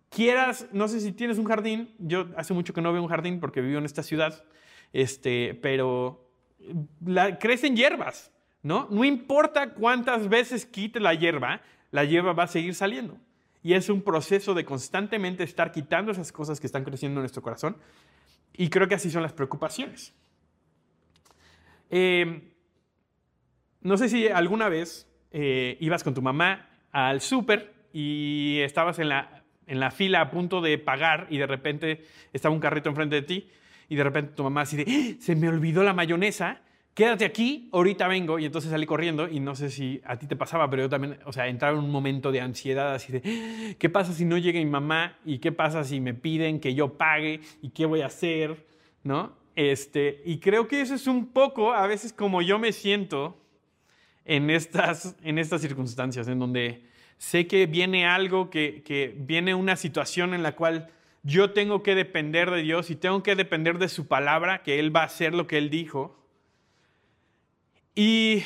quieras, 0.10 0.68
no 0.72 0.88
sé 0.88 1.00
si 1.00 1.12
tienes 1.12 1.38
un 1.38 1.46
jardín, 1.46 1.94
yo 2.00 2.28
hace 2.36 2.54
mucho 2.54 2.74
que 2.74 2.82
no 2.82 2.92
veo 2.92 3.02
un 3.02 3.08
jardín 3.08 3.40
porque 3.40 3.62
vivo 3.62 3.78
en 3.78 3.86
esta 3.86 4.04
ciudad, 4.04 4.44
este, 4.94 5.58
pero 5.62 6.27
crecen 7.40 7.76
hierbas, 7.76 8.32
¿no? 8.64 8.88
No 8.92 9.04
importa 9.04 9.74
cuántas 9.74 10.30
veces 10.30 10.66
quite 10.66 11.00
la 11.00 11.14
hierba, 11.14 11.62
la 11.92 12.04
hierba 12.04 12.34
va 12.34 12.44
a 12.44 12.48
seguir 12.48 12.76
saliendo. 12.76 13.18
Y 13.64 13.74
es 13.74 13.90
un 13.90 14.02
proceso 14.02 14.54
de 14.54 14.66
constantemente 14.66 15.44
estar 15.44 15.72
quitando 15.72 16.12
esas 16.12 16.32
cosas 16.32 16.60
que 16.60 16.68
están 16.68 16.84
creciendo 16.84 17.20
en 17.20 17.24
nuestro 17.24 17.42
corazón. 17.42 17.78
Y 18.54 18.70
creo 18.70 18.88
que 18.88 18.96
así 18.96 19.12
son 19.12 19.24
las 19.24 19.34
preocupaciones. 19.34 20.14
Eh, 21.90 22.54
no 23.82 23.98
sé 23.98 24.10
si 24.10 24.28
alguna 24.28 24.70
vez 24.70 25.08
eh, 25.32 25.78
ibas 25.80 26.04
con 26.04 26.14
tu 26.14 26.22
mamá 26.22 26.70
al 26.92 27.22
súper 27.22 27.74
y 27.94 28.60
estabas 28.62 29.00
en 29.00 29.10
la, 29.10 29.44
en 29.66 29.80
la 29.80 29.92
fila 29.92 30.22
a 30.22 30.32
punto 30.32 30.62
de 30.62 30.78
pagar 30.78 31.28
y 31.30 31.38
de 31.38 31.48
repente 31.48 32.06
estaba 32.34 32.54
un 32.54 32.62
carrito 32.62 32.90
enfrente 32.90 33.16
de 33.16 33.22
ti 33.22 33.52
y 33.90 33.96
de 33.96 34.04
repente 34.04 34.34
tu 34.34 34.44
mamá 34.44 34.62
así 34.62 34.78
de, 34.78 34.86
¡Ah! 34.88 35.16
se 35.20 35.36
me 35.36 35.50
olvidó 35.50 35.84
la 35.84 35.94
mayonesa, 35.94 36.62
quédate 36.94 37.26
aquí, 37.26 37.70
ahorita 37.72 38.08
vengo. 38.08 38.40
Y 38.40 38.46
entonces 38.46 38.72
salí 38.72 38.86
corriendo 38.86 39.30
y 39.30 39.40
no 39.40 39.56
sé 39.56 39.70
si 39.70 40.02
a 40.06 40.18
ti 40.18 40.28
te 40.28 40.36
pasaba, 40.36 40.70
pero 40.70 40.84
yo 40.84 40.90
también, 40.90 41.20
o 41.26 41.32
sea, 41.32 41.48
entraba 41.48 41.78
en 41.78 41.84
un 41.84 41.92
momento 41.92 42.32
de 42.32 42.42
ansiedad 42.42 42.94
así 42.94 43.14
de, 43.14 43.22
¡Ah! 43.24 43.76
¿qué 43.78 43.90
pasa 43.90 44.14
si 44.14 44.26
no 44.26 44.38
llega 44.38 44.60
mi 44.60 44.66
mamá? 44.66 45.18
¿Y 45.26 45.40
qué 45.40 45.52
pasa 45.52 45.84
si 45.84 46.00
me 46.00 46.14
piden 46.14 46.60
que 46.60 46.74
yo 46.74 46.98
pague? 46.98 47.42
¿Y 47.62 47.70
qué 47.70 47.86
voy 47.86 48.02
a 48.02 48.08
hacer? 48.08 48.66
¿No? 49.04 49.34
Este, 49.56 50.22
y 50.26 50.40
creo 50.40 50.68
que 50.68 50.82
eso 50.82 50.94
es 50.96 51.08
un 51.08 51.28
poco 51.28 51.74
a 51.74 51.88
veces 51.88 52.14
como 52.14 52.42
yo 52.42 52.60
me 52.60 52.72
siento 52.72 53.38
en 54.26 54.50
estas, 54.50 55.16
en 55.24 55.40
estas 55.40 55.62
circunstancias, 55.62 56.28
en 56.28 56.38
donde 56.38 56.84
sé 57.18 57.48
que 57.48 57.66
viene 57.66 58.06
algo, 58.06 58.50
que, 58.50 58.84
que 58.84 59.16
viene 59.18 59.56
una 59.56 59.76
situación 59.76 60.34
en 60.34 60.44
la 60.44 60.56
cual 60.56 60.90
yo 61.28 61.52
tengo 61.52 61.84
que 61.84 61.94
depender 61.94 62.50
de 62.52 62.62
Dios 62.62 62.90
y 62.90 62.96
tengo 62.96 63.22
que 63.22 63.36
depender 63.36 63.80
de 63.80 63.90
su 63.90 64.08
palabra, 64.08 64.64
que 64.64 64.80
Él 64.80 64.96
va 64.96 65.02
a 65.02 65.08
hacer 65.08 65.34
lo 65.34 65.46
que 65.46 65.58
Él 65.58 65.70
dijo. 65.70 66.18
Y 67.96 68.44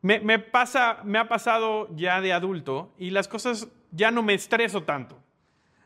me, 0.00 0.38
pasa, 0.38 1.00
me 1.04 1.18
ha 1.18 1.28
pasado 1.28 1.94
ya 1.94 2.22
de 2.22 2.32
adulto 2.32 2.94
y 2.96 3.10
las 3.10 3.28
cosas 3.28 3.68
ya 3.90 4.10
no 4.10 4.22
me 4.22 4.32
estreso 4.32 4.84
tanto, 4.84 5.22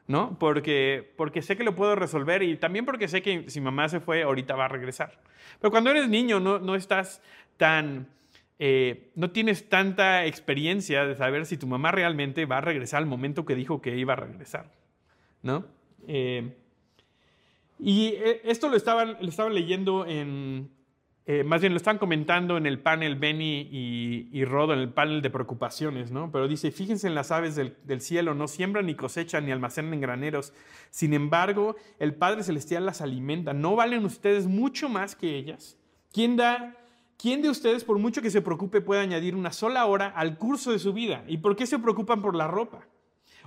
¿no? 0.06 0.38
Porque, 0.38 1.12
porque 1.16 1.42
sé 1.42 1.56
que 1.56 1.64
lo 1.64 1.74
puedo 1.74 1.96
resolver 1.96 2.44
y 2.44 2.56
también 2.56 2.84
porque 2.84 3.08
sé 3.08 3.20
que 3.20 3.50
si 3.50 3.60
mamá 3.60 3.88
se 3.88 3.98
fue, 3.98 4.22
ahorita 4.22 4.54
va 4.54 4.66
a 4.66 4.68
regresar. 4.68 5.18
Pero 5.60 5.72
cuando 5.72 5.90
eres 5.90 6.08
niño 6.08 6.38
no, 6.38 6.60
no 6.60 6.76
estás 6.76 7.22
tan 7.56 8.06
eh, 8.60 9.10
no 9.16 9.30
tienes 9.30 9.68
tanta 9.68 10.26
experiencia 10.26 11.06
de 11.06 11.16
saber 11.16 11.46
si 11.46 11.56
tu 11.56 11.66
mamá 11.66 11.90
realmente 11.90 12.46
va 12.46 12.58
a 12.58 12.60
regresar 12.60 12.98
al 12.98 13.06
momento 13.06 13.46
que 13.46 13.56
dijo 13.56 13.80
que 13.80 13.96
iba 13.96 14.12
a 14.12 14.16
regresar, 14.16 14.70
¿no? 15.42 15.64
Eh, 16.06 16.56
y 17.78 18.08
eh, 18.08 18.42
esto 18.44 18.68
lo 18.68 18.76
estaban, 18.76 19.16
lo 19.20 19.48
leyendo 19.48 20.06
en, 20.06 20.70
más 21.44 21.60
bien 21.60 21.72
lo 21.72 21.76
están 21.76 21.98
comentando 21.98 22.56
en 22.56 22.66
el 22.66 22.80
panel 22.80 23.14
Benny 23.14 23.68
y, 24.32 24.44
Rodo, 24.44 24.72
en 24.72 24.80
el 24.80 24.88
panel 24.92 25.22
de 25.22 25.30
preocupaciones, 25.30 26.10
¿no? 26.10 26.32
Pero 26.32 26.48
dice, 26.48 26.72
fíjense 26.72 27.06
en 27.06 27.14
las 27.14 27.30
aves 27.30 27.54
del, 27.54 27.76
del, 27.84 28.00
cielo, 28.00 28.34
no 28.34 28.48
siembran 28.48 28.86
ni 28.86 28.96
cosechan 28.96 29.46
ni 29.46 29.52
almacenan 29.52 29.94
en 29.94 30.00
graneros. 30.00 30.52
Sin 30.90 31.14
embargo, 31.14 31.76
el 32.00 32.14
Padre 32.14 32.42
Celestial 32.42 32.84
las 32.84 33.00
alimenta. 33.00 33.52
¿No 33.52 33.76
valen 33.76 34.04
ustedes 34.04 34.46
mucho 34.46 34.88
más 34.88 35.14
que 35.14 35.36
ellas? 35.36 35.78
¿Quién 36.12 36.36
da 36.36 36.76
¿Quién 37.20 37.42
de 37.42 37.50
ustedes, 37.50 37.84
por 37.84 37.98
mucho 37.98 38.22
que 38.22 38.30
se 38.30 38.40
preocupe, 38.40 38.80
puede 38.80 39.02
añadir 39.02 39.36
una 39.36 39.52
sola 39.52 39.84
hora 39.84 40.06
al 40.06 40.38
curso 40.38 40.72
de 40.72 40.78
su 40.78 40.94
vida? 40.94 41.22
¿Y 41.28 41.36
por 41.36 41.54
qué 41.54 41.66
se 41.66 41.78
preocupan 41.78 42.22
por 42.22 42.34
la 42.34 42.48
ropa? 42.48 42.86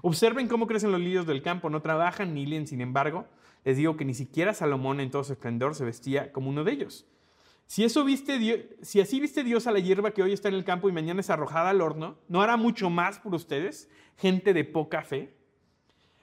Observen 0.05 0.49
cómo 0.49 0.67
crecen 0.67 0.91
los 0.91 0.99
lirios 0.99 1.25
del 1.25 1.41
campo, 1.41 1.69
no 1.69 1.81
trabajan 1.81 2.33
ni 2.33 2.45
leen, 2.45 2.67
sin 2.67 2.81
embargo, 2.81 3.25
les 3.63 3.77
digo 3.77 3.95
que 3.95 4.03
ni 4.03 4.13
siquiera 4.13 4.53
Salomón 4.53 4.99
en 4.99 5.09
todo 5.09 5.23
su 5.23 5.31
esplendor 5.31 5.75
se 5.75 5.85
vestía 5.85 6.33
como 6.33 6.49
uno 6.49 6.65
de 6.65 6.73
ellos. 6.73 7.07
Si, 7.67 7.85
así 7.85 8.03
viste 8.03 9.43
Dios 9.45 9.65
a 9.65 9.71
la 9.71 9.79
hierba 9.79 10.11
que 10.11 10.21
hoy 10.21 10.33
está 10.33 10.49
en 10.49 10.55
el 10.55 10.65
campo 10.65 10.89
y 10.89 10.91
mañana 10.91 11.21
es 11.21 11.29
arrojada 11.29 11.69
al 11.69 11.79
horno, 11.79 12.17
¿no 12.27 12.41
hará 12.41 12.57
mucho 12.57 12.89
más 12.89 13.19
por 13.19 13.33
ustedes, 13.33 13.89
gente 14.17 14.53
de 14.53 14.65
poca 14.65 15.03
fe? 15.03 15.33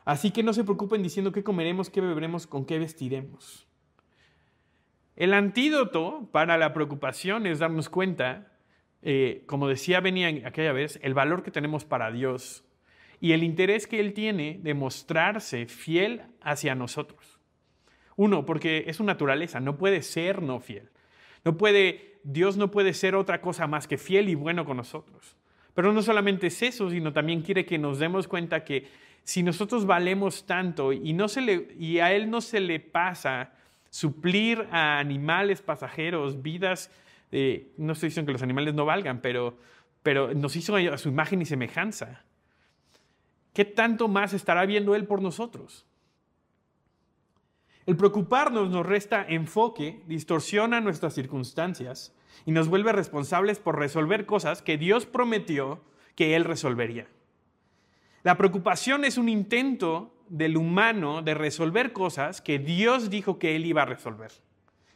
Así 0.05 0.31
que 0.31 0.43
no 0.43 0.53
se 0.53 0.65
preocupen 0.65 1.03
diciendo 1.03 1.33
qué 1.33 1.43
comeremos, 1.43 1.89
qué 1.89 2.03
beberemos, 2.03 2.47
con 2.47 2.67
qué 2.67 2.79
vestiremos. 2.79 3.67
El 5.17 5.33
antídoto 5.33 6.29
para 6.33 6.59
la 6.59 6.75
preocupación 6.75 7.47
es 7.47 7.61
darnos 7.61 7.89
cuenta, 7.89 8.53
eh, 9.01 9.43
como 9.47 9.69
decía 9.69 10.01
Benny 10.01 10.45
aquella 10.45 10.73
vez, 10.73 11.01
el 11.03 11.15
valor 11.15 11.43
que 11.43 11.51
tenemos 11.51 11.87
para 11.87 12.11
Dios 12.11 12.67
y 13.21 13.33
el 13.33 13.43
interés 13.43 13.87
que 13.87 14.01
Él 14.01 14.15
tiene 14.15 14.59
de 14.63 14.75
mostrarse 14.75 15.67
fiel 15.67 16.23
hacia 16.41 16.75
nosotros. 16.75 17.39
Uno, 18.17 18.45
porque 18.47 18.85
es 18.87 18.97
su 18.97 19.05
naturaleza, 19.05 19.61
no 19.61 19.77
puede 19.77 20.03
ser 20.03 20.43
no 20.43 20.61
fiel. 20.61 20.89
No 21.45 21.57
puede, 21.57 22.19
Dios 22.23 22.57
no 22.57 22.71
puede 22.71 22.95
ser 22.95 23.15
otra 23.15 23.41
cosa 23.41 23.67
más 23.67 23.87
que 23.87 23.99
fiel 23.99 24.29
y 24.29 24.35
bueno 24.35 24.65
con 24.65 24.77
nosotros. 24.77 25.37
Pero 25.75 25.93
no 25.93 26.03
solamente 26.03 26.49
es 26.49 26.63
eso, 26.63 26.91
sino 26.91 27.13
también 27.13 27.43
quiere 27.43 27.65
que 27.65 27.79
nos 27.79 27.99
demos 27.99 28.27
cuenta 28.27 28.65
que 28.65 28.89
si 29.23 29.43
nosotros 29.43 29.87
valemos 29.87 30.47
tanto 30.47 30.93
y, 30.93 31.13
no 31.13 31.29
se 31.29 31.41
le, 31.41 31.69
y 31.79 31.99
a 31.99 32.13
Él 32.13 32.31
no 32.31 32.41
se 32.41 32.61
le 32.61 32.81
pasa 32.81 33.53
suplir 33.91 34.67
a 34.71 34.99
animales 34.99 35.63
pasajeros, 35.63 36.43
vidas, 36.43 36.91
no 37.77 37.93
estoy 37.93 38.09
diciendo 38.09 38.27
que 38.27 38.33
los 38.33 38.43
animales 38.43 38.75
no 38.75 38.85
valgan, 38.85 39.21
pero, 39.21 39.59
pero 40.03 40.35
nos 40.35 40.57
hizo 40.57 40.77
a 40.77 40.99
su 40.99 41.09
imagen 41.09 41.43
y 41.43 41.47
semejanza. 41.47 42.25
¿Qué 43.53 43.65
tanto 43.65 44.09
más 44.09 44.33
estará 44.33 44.65
viendo 44.67 44.95
Él 44.95 45.07
por 45.07 45.23
nosotros? 45.23 45.87
El 47.87 47.97
preocuparnos 47.97 48.71
nos 48.71 48.87
resta 48.87 49.25
enfoque, 49.27 50.03
distorsiona 50.07 50.81
nuestras 50.81 51.15
circunstancias 51.15 52.15
y 52.47 52.53
nos 52.53 52.69
vuelve 52.69 52.93
responsables 52.93 53.59
por 53.59 53.79
resolver 53.79 54.27
cosas 54.27 54.63
que 54.63 54.79
Dios 54.79 55.07
prometió 55.07 55.81
que 56.15 56.37
Él 56.37 56.45
resolvería. 56.45 57.09
La 58.23 58.37
preocupación 58.37 59.05
es 59.05 59.19
un 59.19 59.29
intento 59.29 60.15
del 60.29 60.57
humano 60.57 61.23
de 61.23 61.35
resolver 61.35 61.93
cosas 61.93 62.41
que 62.41 62.59
Dios 62.59 63.11
dijo 63.11 63.39
que 63.39 63.57
Él 63.57 63.67
iba 63.67 63.83
a 63.83 63.87
resolver. 63.87 64.31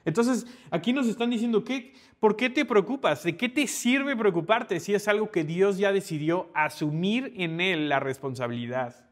Entonces, 0.04 0.46
aquí 0.70 0.92
nos 0.92 1.06
están 1.06 1.30
diciendo, 1.30 1.64
¿qué, 1.64 1.94
¿por 2.20 2.36
qué 2.36 2.50
te 2.50 2.64
preocupas? 2.64 3.22
¿De 3.22 3.36
qué 3.36 3.48
te 3.48 3.66
sirve 3.66 4.16
preocuparte 4.16 4.80
si 4.80 4.94
es 4.94 5.08
algo 5.08 5.30
que 5.30 5.44
Dios 5.44 5.78
ya 5.78 5.92
decidió 5.92 6.50
asumir 6.54 7.32
en 7.36 7.60
Él 7.60 7.88
la 7.88 8.00
responsabilidad? 8.00 9.04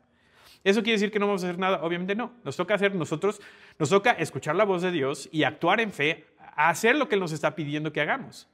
¿Eso 0.65 0.83
quiere 0.83 0.93
decir 0.93 1.11
que 1.11 1.19
no 1.19 1.27
vamos 1.27 1.43
a 1.43 1.49
hacer 1.49 1.59
nada? 1.59 1.83
Obviamente 1.83 2.15
no. 2.15 2.33
Nos 2.45 2.57
toca 2.57 2.75
hacer 2.75 2.95
nosotros, 2.95 3.41
nos 3.79 3.89
toca 3.89 4.13
escuchar 4.13 4.55
la 4.55 4.65
voz 4.65 4.83
de 4.83 4.93
Dios 4.93 5.29
y 5.33 5.43
actuar 5.45 5.81
en 5.81 5.93
fe, 5.93 6.27
hacer 6.55 6.97
lo 6.97 7.09
que 7.09 7.17
Él 7.17 7.21
nos 7.21 7.33
está 7.33 7.55
pidiendo 7.55 7.93
que 7.93 8.01
hagamos. 8.01 8.49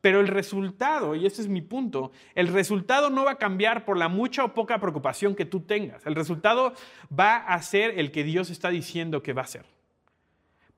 Pero 0.00 0.20
el 0.20 0.28
resultado, 0.28 1.14
y 1.14 1.24
ese 1.24 1.42
es 1.42 1.48
mi 1.48 1.62
punto, 1.62 2.12
el 2.34 2.48
resultado 2.48 3.10
no 3.10 3.24
va 3.24 3.32
a 3.32 3.38
cambiar 3.38 3.84
por 3.84 3.96
la 3.96 4.08
mucha 4.08 4.44
o 4.44 4.54
poca 4.54 4.78
preocupación 4.78 5.34
que 5.34 5.46
tú 5.46 5.60
tengas. 5.60 6.04
El 6.04 6.14
resultado 6.14 6.74
va 7.18 7.36
a 7.36 7.60
ser 7.62 7.98
el 7.98 8.10
que 8.12 8.22
Dios 8.22 8.50
está 8.50 8.68
diciendo 8.68 9.22
que 9.22 9.32
va 9.32 9.42
a 9.42 9.46
ser. 9.46 9.64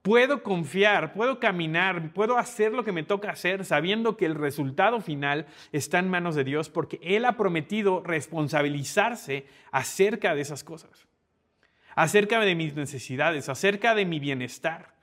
Puedo 0.09 0.43
confiar, 0.43 1.13
puedo 1.13 1.39
caminar, 1.39 2.15
puedo 2.15 2.39
hacer 2.39 2.73
lo 2.73 2.83
que 2.83 2.93
me 2.93 3.03
toca 3.03 3.29
hacer 3.31 3.67
sabiendo 3.67 4.17
que 4.17 4.25
el 4.25 4.37
resultado 4.37 5.03
final 5.03 5.45
está 5.71 5.99
en 5.99 6.09
manos 6.09 6.35
de 6.35 6.45
Dios 6.45 6.71
porque 6.71 6.99
Él 7.03 7.27
ha 7.27 7.37
prometido 7.37 8.03
responsabilizarse 8.03 9.45
acerca 9.71 10.35
de 10.35 10.41
esas 10.41 10.65
cosas, 10.65 11.07
acerca 11.95 12.41
de 12.41 12.55
mis 12.55 12.75
necesidades, 12.75 13.51
acerca 13.51 13.95
de 13.95 14.07
mi 14.07 14.19
bienestar. 14.19 14.95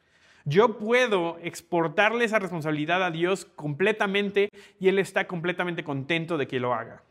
Yo 0.44 0.80
puedo 0.80 1.38
exportarle 1.44 2.26
esa 2.26 2.40
responsabilidad 2.40 3.04
a 3.04 3.12
Dios 3.12 3.46
completamente 3.46 4.50
y 4.80 4.88
Él 4.88 4.98
está 4.98 5.28
completamente 5.28 5.84
contento 5.84 6.36
de 6.36 6.48
que 6.48 6.60
lo 6.60 6.74
haga. 6.74 7.04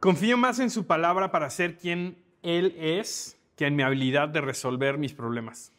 Confío 0.00 0.38
más 0.38 0.58
en 0.58 0.70
su 0.70 0.86
palabra 0.86 1.30
para 1.30 1.50
ser 1.50 1.76
quien 1.76 2.16
Él 2.42 2.74
es 2.78 3.38
que 3.56 3.66
en 3.66 3.76
mi 3.76 3.82
habilidad 3.82 4.30
de 4.30 4.40
resolver 4.40 4.96
mis 4.96 5.12
problemas. 5.12 5.70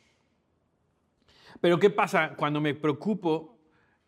Pero 1.61 1.79
¿qué 1.79 1.89
pasa 1.89 2.35
cuando 2.35 2.61
me 2.61 2.73
preocupo? 2.73 3.57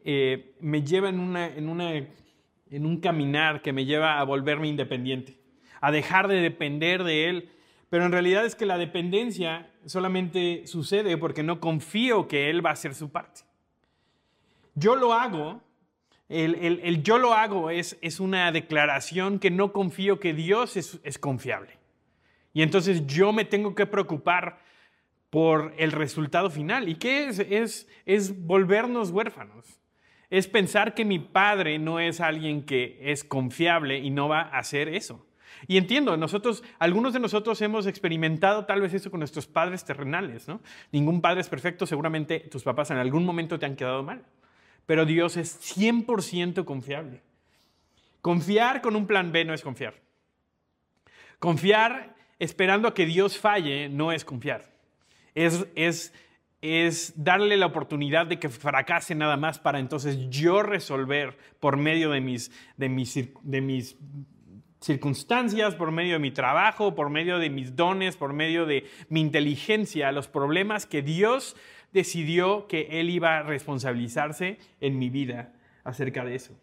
Eh, 0.04 0.56
me 0.60 0.84
lleva 0.84 1.10
en, 1.10 1.20
un 1.20 3.00
caminar 3.02 3.62
que 3.62 3.74
me 3.74 3.86
lleva 3.86 4.20
a 4.20 4.24
volverme 4.24 4.68
independiente, 4.68 5.38
a 5.82 5.92
dejar 5.92 6.28
de 6.28 6.36
depender 6.36 7.04
de 7.04 7.30
Él 7.30 7.50
pero 7.90 8.06
en 8.06 8.12
realidad 8.12 8.46
es 8.46 8.56
que 8.56 8.66
la 8.66 8.78
dependencia 8.78 9.70
solamente 9.86 10.68
sucede 10.68 11.18
porque 11.18 11.44
no 11.44 11.60
confío 11.60 12.28
que 12.28 12.50
Él 12.50 12.66
va 12.66 12.72
a 12.72 12.74
hacer 12.74 12.94
su 12.94 13.10
parte. 13.10 13.44
Yo 14.74 14.96
lo 14.96 15.14
hago, 15.14 15.62
el, 16.28 17.04
yo 17.04 17.18
lo 17.18 17.34
hago 17.34 17.70
es, 17.70 18.20
una 18.20 18.52
declaración 18.52 19.40
que 19.40 19.52
no 19.52 19.72
confío 19.72 20.20
que 20.20 20.34
Dios 20.34 20.76
es 20.76 21.18
confiable. 21.20 21.78
Y 22.54 22.64
entonces 22.64 23.06
yo 23.06 23.32
me 23.32 23.46
tengo 23.46 23.76
que 23.76 23.86
preocupar 23.86 24.60
por 25.30 25.74
el 25.78 25.92
resultado 25.92 26.50
final. 26.50 26.90
¿Y 26.90 26.96
qué 26.96 27.28
es? 27.28 27.40
Es, 27.40 27.88
es 28.06 28.46
volvernos 28.46 29.12
huérfanos. 29.12 29.80
Es 30.30 30.48
pensar 30.48 30.94
que 30.94 31.06
mi 31.06 31.20
padre 31.20 31.78
no 31.80 32.00
es 32.00 32.20
alguien 32.20 32.64
que 32.64 32.98
es 33.02 33.24
confiable 33.24 34.00
y 34.00 34.10
no 34.10 34.28
va 34.28 34.42
a 34.42 34.60
hacer 34.60 34.90
eso. 34.90 35.26
Y 35.68 35.78
entiendo, 35.78 36.18
nosotros, 36.18 36.64
algunos 36.80 37.14
de 37.14 37.20
nosotros 37.20 37.62
hemos 37.62 37.88
experimentado 37.88 38.66
tal 38.66 38.82
vez 38.82 38.94
eso 38.94 39.10
con 39.10 39.20
nuestros 39.20 39.48
padres 39.48 39.84
terrenales, 39.84 40.48
¿no? 40.48 40.62
Ningún 40.92 41.22
padre 41.22 41.42
es 41.42 41.50
perfecto, 41.50 41.86
seguramente 41.86 42.40
tus 42.40 42.64
papás 42.64 42.92
en 42.92 42.98
algún 42.98 43.26
momento 43.26 43.58
te 43.58 43.66
han 43.66 43.76
quedado 43.76 44.04
mal, 44.04 44.24
pero 44.86 45.06
Dios 45.06 45.38
es 45.38 45.60
100% 45.78 46.66
confiable. 46.66 47.22
Confiar 48.22 48.82
con 48.82 48.96
un 48.96 49.08
plan 49.08 49.32
B 49.32 49.46
no 49.46 49.54
es 49.54 49.62
confiar. 49.62 49.96
Confiar 51.40 52.16
esperando 52.40 52.88
a 52.88 52.94
que 52.94 53.06
Dios 53.06 53.38
falle 53.38 53.90
no 53.90 54.12
es 54.12 54.26
confiar. 54.26 54.75
Es, 55.36 55.68
es, 55.76 56.14
es 56.62 57.14
darle 57.16 57.58
la 57.58 57.68
oportunidad 57.68 58.26
de 58.26 58.40
que 58.40 58.50
fracase 58.50 59.14
nada 59.14 59.38
más 59.38 59.60
para 59.60 59.80
entonces 59.80 60.30
yo 60.30 60.64
resolver 60.64 61.38
por 61.60 61.78
medio 61.78 62.10
de 62.10 62.22
mis, 62.22 62.52
de 62.78 62.90
mis, 62.90 63.14
de 63.44 63.62
mis 63.62 63.98
circunstancias, 64.82 65.76
por 65.76 65.92
medio 65.92 66.14
de 66.14 66.20
mi 66.20 66.32
trabajo, 66.32 66.96
por 66.96 67.10
medio 67.10 67.38
de 67.40 67.50
mis 67.50 67.76
dones, 67.76 68.18
por 68.18 68.34
medio 68.34 68.66
de 68.66 68.86
mi 69.10 69.22
inteligencia, 69.22 70.12
los 70.12 70.28
problemas 70.28 70.86
que 70.86 71.02
Dios 71.02 71.56
decidió 71.92 72.68
que 72.68 73.00
Él 73.00 73.10
iba 73.10 73.38
a 73.38 73.44
responsabilizarse 73.44 74.60
en 74.82 75.00
mi 75.00 75.10
vida 75.10 75.54
acerca 75.84 76.26
de 76.26 76.36
eso. 76.36 76.54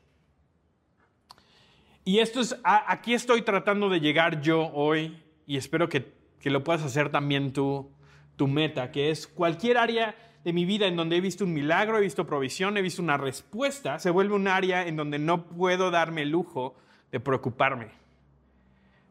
Y 2.04 2.18
esto 2.18 2.40
es, 2.40 2.56
aquí 2.64 3.14
estoy 3.14 3.42
tratando 3.42 3.88
de 3.88 4.00
llegar 4.00 4.40
yo 4.40 4.70
hoy 4.72 5.22
y 5.46 5.56
espero 5.56 5.88
que, 5.88 6.12
que 6.40 6.50
lo 6.50 6.64
puedas 6.64 6.82
hacer 6.82 7.10
también 7.10 7.52
tú, 7.52 7.92
tu 8.42 8.48
meta, 8.48 8.90
que 8.90 9.10
es 9.10 9.28
cualquier 9.28 9.78
área 9.78 10.16
de 10.42 10.52
mi 10.52 10.64
vida 10.64 10.88
en 10.88 10.96
donde 10.96 11.16
he 11.16 11.20
visto 11.20 11.44
un 11.44 11.52
milagro, 11.52 11.96
he 11.96 12.00
visto 12.00 12.26
provisión, 12.26 12.76
he 12.76 12.82
visto 12.82 13.00
una 13.00 13.16
respuesta, 13.16 14.00
se 14.00 14.10
vuelve 14.10 14.34
un 14.34 14.48
área 14.48 14.84
en 14.84 14.96
donde 14.96 15.20
no 15.20 15.46
puedo 15.46 15.92
darme 15.92 16.22
el 16.22 16.30
lujo 16.30 16.74
de 17.12 17.20
preocuparme. 17.20 17.90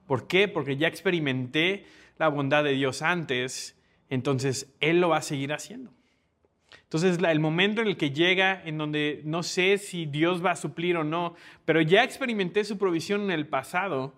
¿Por 0.05 0.27
qué? 0.27 0.49
Porque 0.49 0.75
ya 0.75 0.89
experimenté 0.89 1.85
la 2.17 2.27
bondad 2.27 2.65
de 2.65 2.73
Dios 2.73 3.01
antes, 3.01 3.81
entonces 4.09 4.75
Él 4.81 4.99
lo 4.99 5.07
va 5.07 5.19
a 5.19 5.21
seguir 5.21 5.53
haciendo. 5.53 5.93
Entonces, 6.83 7.17
el 7.25 7.39
momento 7.39 7.79
en 7.79 7.87
el 7.87 7.95
que 7.95 8.11
llega, 8.11 8.61
en 8.65 8.77
donde 8.77 9.21
no 9.23 9.43
sé 9.43 9.77
si 9.77 10.07
Dios 10.07 10.43
va 10.43 10.51
a 10.51 10.55
suplir 10.57 10.97
o 10.97 11.05
no, 11.05 11.35
pero 11.63 11.79
ya 11.79 12.03
experimenté 12.03 12.65
su 12.65 12.77
provisión 12.77 13.21
en 13.21 13.31
el 13.31 13.47
pasado, 13.47 14.13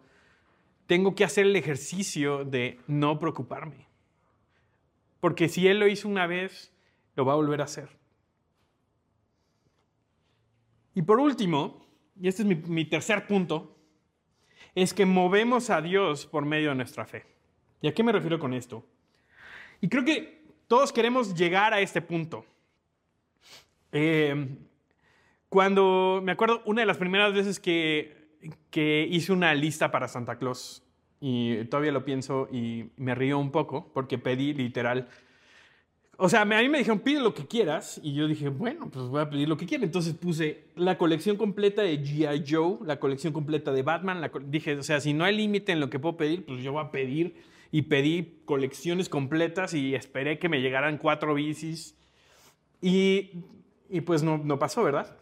tengo 0.87 1.13
que 1.13 1.23
hacer 1.23 1.45
el 1.45 1.55
ejercicio 1.55 2.45
de 2.45 2.79
no 2.87 3.19
preocuparme. 3.19 3.92
Porque 5.23 5.47
si 5.47 5.69
Él 5.69 5.79
lo 5.79 5.87
hizo 5.87 6.09
una 6.09 6.27
vez, 6.27 6.73
lo 7.15 7.23
va 7.23 7.31
a 7.31 7.37
volver 7.37 7.61
a 7.61 7.63
hacer. 7.63 7.87
Y 10.93 11.01
por 11.03 11.17
último, 11.17 11.87
y 12.19 12.27
este 12.27 12.41
es 12.43 12.67
mi, 12.67 12.83
tercer 12.83 13.25
punto, 13.25 13.73
es 14.75 14.93
que 14.93 15.05
movemos 15.05 15.69
a 15.69 15.81
Dios 15.81 16.25
por 16.25 16.43
medio 16.43 16.71
de 16.71 16.75
nuestra 16.75 17.05
fe. 17.05 17.25
¿Y 17.79 17.87
a 17.87 17.93
qué 17.93 18.03
me 18.03 18.11
refiero 18.11 18.37
con 18.37 18.53
esto? 18.53 18.85
Y 19.79 19.87
creo 19.87 20.03
que 20.03 20.43
todos 20.67 20.91
queremos 20.91 21.33
llegar 21.33 21.73
a 21.73 21.79
este 21.79 22.01
punto. 22.01 22.45
Eh, 23.93 24.57
cuando, 25.47 26.19
me 26.21 26.33
acuerdo, 26.33 26.61
una 26.65 26.81
de 26.81 26.87
las 26.87 26.97
primeras 26.97 27.33
veces 27.33 27.61
que, 27.61 28.35
que 28.69 29.07
hice 29.09 29.31
una 29.31 29.55
lista 29.55 29.89
para 29.89 30.09
Santa 30.09 30.37
Claus, 30.37 30.82
y 31.23 31.63
todavía 31.65 31.93
lo 31.93 32.03
pienso 32.03 32.49
y 32.51 32.89
me 32.97 33.15
río 33.15 33.39
un 33.39 33.51
poco, 33.51 33.91
porque 33.93 34.17
pedí 34.17 34.53
literal, 34.53 35.07
o 36.17 36.27
sea, 36.27 36.41
a 36.41 36.45
mí 36.45 36.69
me 36.69 36.79
dijeron, 36.79 36.99
pide 36.99 37.21
lo 37.21 37.33
que 37.33 37.47
quieras, 37.47 37.99
y 38.03 38.13
yo 38.13 38.27
dije, 38.27 38.49
bueno, 38.49 38.89
pues 38.91 39.05
voy 39.05 39.21
a 39.21 39.29
pedir 39.29 39.47
lo 39.47 39.57
que 39.57 39.65
quiera. 39.65 39.83
Entonces 39.83 40.13
puse 40.13 40.65
la 40.75 40.97
colección 40.97 41.37
completa 41.37 41.81
de 41.81 41.99
G.I. 41.99 42.43
Joe, 42.47 42.77
la 42.85 42.99
colección 42.99 43.31
completa 43.33 43.71
de 43.71 43.81
Batman, 43.81 44.29
dije, 44.47 44.75
o 44.75 44.83
sea, 44.83 44.99
si 44.99 45.13
no 45.13 45.23
hay 45.23 45.35
límite 45.35 45.71
en 45.71 45.79
lo 45.79 45.89
que 45.89 45.99
puedo 45.99 46.17
pedir, 46.17 46.45
pues 46.45 46.61
yo 46.61 46.73
voy 46.73 46.83
a 46.83 46.91
pedir, 46.91 47.35
y 47.71 47.83
pedí 47.83 48.41
colecciones 48.45 49.09
completas 49.09 49.73
y 49.73 49.95
esperé 49.95 50.37
que 50.37 50.49
me 50.49 50.61
llegaran 50.61 50.97
cuatro 50.97 51.33
bicis. 51.33 51.97
Y 52.81 53.31
y 53.93 54.01
pues 54.01 54.23
no, 54.23 54.39
no 54.39 54.57
pasó, 54.57 54.83
¿verdad? 54.83 55.15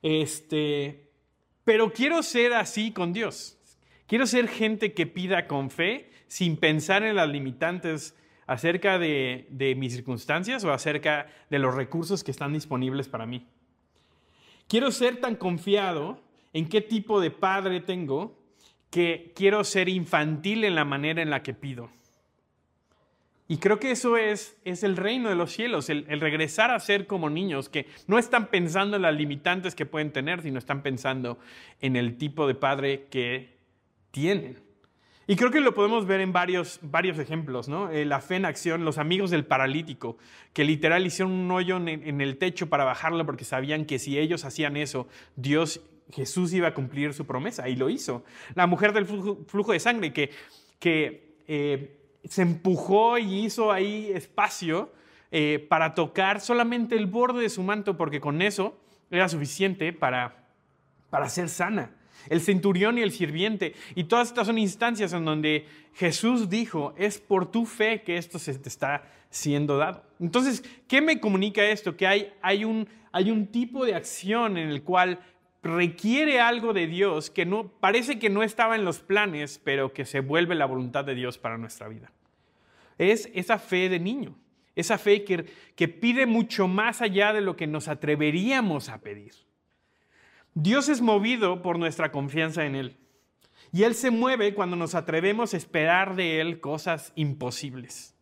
Este, 0.00 1.10
pero 1.64 1.92
quiero 1.92 2.22
ser 2.22 2.52
así 2.52 2.92
con 2.92 3.12
Dios. 3.12 3.53
Quiero 4.06 4.26
ser 4.26 4.48
gente 4.48 4.92
que 4.92 5.06
pida 5.06 5.46
con 5.46 5.70
fe, 5.70 6.10
sin 6.26 6.56
pensar 6.56 7.02
en 7.02 7.16
las 7.16 7.28
limitantes 7.28 8.16
acerca 8.46 8.98
de, 8.98 9.46
de, 9.50 9.74
mis 9.74 9.94
circunstancias 9.94 10.64
o 10.64 10.72
acerca 10.72 11.26
de 11.48 11.58
los 11.58 11.74
recursos 11.74 12.22
que 12.22 12.30
están 12.30 12.52
disponibles 12.52 13.08
para 13.08 13.24
mí. 13.24 13.46
Quiero 14.68 14.90
ser 14.90 15.16
tan 15.16 15.36
confiado 15.36 16.22
en 16.52 16.68
qué 16.68 16.80
tipo 16.80 17.20
de 17.20 17.30
padre 17.30 17.80
tengo 17.80 18.38
que 18.90 19.32
quiero 19.34 19.64
ser 19.64 19.88
infantil 19.88 20.64
en 20.64 20.74
la 20.74 20.84
manera 20.84 21.20
en 21.20 21.30
la 21.30 21.42
que 21.42 21.54
pido. 21.54 21.90
Y 23.46 23.58
creo 23.58 23.78
que 23.78 23.90
eso 23.90 24.16
es, 24.16 24.56
es 24.64 24.82
el 24.84 24.96
reino 24.96 25.28
de 25.28 25.34
los 25.34 25.52
cielos, 25.52 25.90
el, 25.90 26.06
regresar 26.20 26.70
a 26.70 26.80
ser 26.80 27.06
como 27.06 27.28
niños 27.28 27.68
que 27.68 27.86
no 28.06 28.18
están 28.18 28.46
pensando 28.46 28.96
en 28.96 29.02
las 29.02 29.14
limitantes 29.14 29.74
que 29.74 29.84
pueden 29.84 30.12
tener, 30.12 30.40
sino 30.40 30.58
están 30.58 30.82
pensando 30.82 31.38
en 31.80 31.96
el 31.96 32.16
tipo 32.16 32.46
de 32.46 32.54
padre 32.54 33.06
que 33.10 33.53
tienen. 34.14 34.62
Y 35.26 35.34
creo 35.34 35.50
que 35.50 35.60
lo 35.60 35.74
podemos 35.74 36.06
ver 36.06 36.20
en 36.20 36.32
varios, 36.32 36.78
varios 36.82 37.18
ejemplos, 37.18 37.68
¿no? 37.68 37.90
Eh, 37.90 38.04
la 38.04 38.20
fe 38.20 38.36
en 38.36 38.44
acción, 38.44 38.84
los 38.84 38.98
amigos 38.98 39.30
del 39.30 39.44
paralítico, 39.44 40.18
que 40.52 40.64
literal 40.64 41.04
hicieron 41.04 41.32
un 41.32 41.50
hoyo 41.50 41.78
en, 41.78 42.20
el 42.20 42.38
techo 42.38 42.68
para 42.68 42.84
bajarlo 42.84 43.26
porque 43.26 43.44
sabían 43.44 43.86
que 43.86 43.98
si 43.98 44.18
ellos 44.18 44.44
hacían 44.44 44.76
eso, 44.76 45.08
Dios, 45.34 45.80
Jesús 46.12 46.52
iba 46.52 46.68
a 46.68 46.74
cumplir 46.74 47.12
su 47.12 47.26
promesa, 47.26 47.68
y 47.68 47.74
lo 47.74 47.90
hizo. 47.90 48.24
La 48.54 48.66
mujer 48.66 48.92
del 48.92 49.06
flujo, 49.06 49.72
de 49.72 49.80
sangre, 49.80 50.12
que, 50.12 50.30
que 50.78 51.38
eh, 51.48 51.98
se 52.24 52.42
empujó 52.42 53.18
y 53.18 53.46
hizo 53.46 53.72
ahí 53.72 54.12
espacio 54.12 54.92
eh, 55.32 55.66
para 55.68 55.94
tocar 55.94 56.40
solamente 56.40 56.96
el 56.96 57.06
borde 57.06 57.40
de 57.40 57.48
su 57.48 57.62
manto, 57.64 57.96
porque 57.96 58.20
con 58.20 58.42
eso 58.42 58.78
era 59.10 59.28
suficiente 59.28 59.92
para, 59.92 60.46
para 61.10 61.28
ser 61.28 61.48
sana. 61.48 61.90
El 62.28 62.40
centurión 62.40 62.98
y 62.98 63.02
el 63.02 63.12
sirviente. 63.12 63.74
Y 63.94 64.04
todas 64.04 64.28
estas 64.28 64.46
son 64.46 64.58
instancias 64.58 65.12
en 65.12 65.24
donde 65.24 65.66
Jesús 65.94 66.48
dijo, 66.48 66.94
es 66.96 67.18
por 67.18 67.50
tu 67.50 67.66
fe 67.66 68.02
que 68.02 68.16
esto 68.16 68.38
se 68.38 68.58
te 68.58 68.68
está 68.68 69.04
siendo 69.30 69.76
dado. 69.76 70.04
Entonces, 70.20 70.64
¿qué 70.88 71.00
me 71.00 71.20
comunica 71.20 71.64
esto? 71.64 71.96
Que 71.96 72.06
hay, 72.06 72.32
hay, 72.40 72.64
un, 72.64 72.88
hay 73.12 73.30
un 73.30 73.46
tipo 73.48 73.84
de 73.84 73.94
acción 73.94 74.56
en 74.56 74.68
el 74.68 74.82
cual 74.82 75.20
requiere 75.62 76.40
algo 76.40 76.72
de 76.72 76.86
Dios 76.86 77.30
que 77.30 77.46
no 77.46 77.68
parece 77.68 78.18
que 78.18 78.30
no 78.30 78.42
estaba 78.42 78.76
en 78.76 78.84
los 78.84 79.00
planes, 79.00 79.60
pero 79.64 79.92
que 79.92 80.04
se 80.04 80.20
vuelve 80.20 80.54
la 80.54 80.66
voluntad 80.66 81.04
de 81.04 81.14
Dios 81.14 81.38
para 81.38 81.58
nuestra 81.58 81.88
vida. 81.88 82.12
Es 82.98 83.30
esa 83.34 83.58
fe 83.58 83.88
de 83.88 83.98
niño, 83.98 84.36
esa 84.76 84.98
fe 84.98 85.24
que, 85.24 85.46
que 85.74 85.88
pide 85.88 86.26
mucho 86.26 86.68
más 86.68 87.02
allá 87.02 87.32
de 87.32 87.40
lo 87.40 87.56
que 87.56 87.66
nos 87.66 87.88
atreveríamos 87.88 88.88
a 88.88 89.00
pedir. 89.00 89.32
Dios 90.54 90.88
es 90.88 91.00
movido 91.00 91.62
por 91.62 91.78
nuestra 91.78 92.12
confianza 92.12 92.64
en 92.64 92.76
Él. 92.76 92.96
Y 93.72 93.82
Él 93.82 93.94
se 93.94 94.10
mueve 94.10 94.54
cuando 94.54 94.76
nos 94.76 94.94
atrevemos 94.94 95.52
a 95.52 95.56
esperar 95.56 96.14
de 96.14 96.40
Él 96.40 96.60
cosas 96.60 97.12
imposibles. 97.16 98.14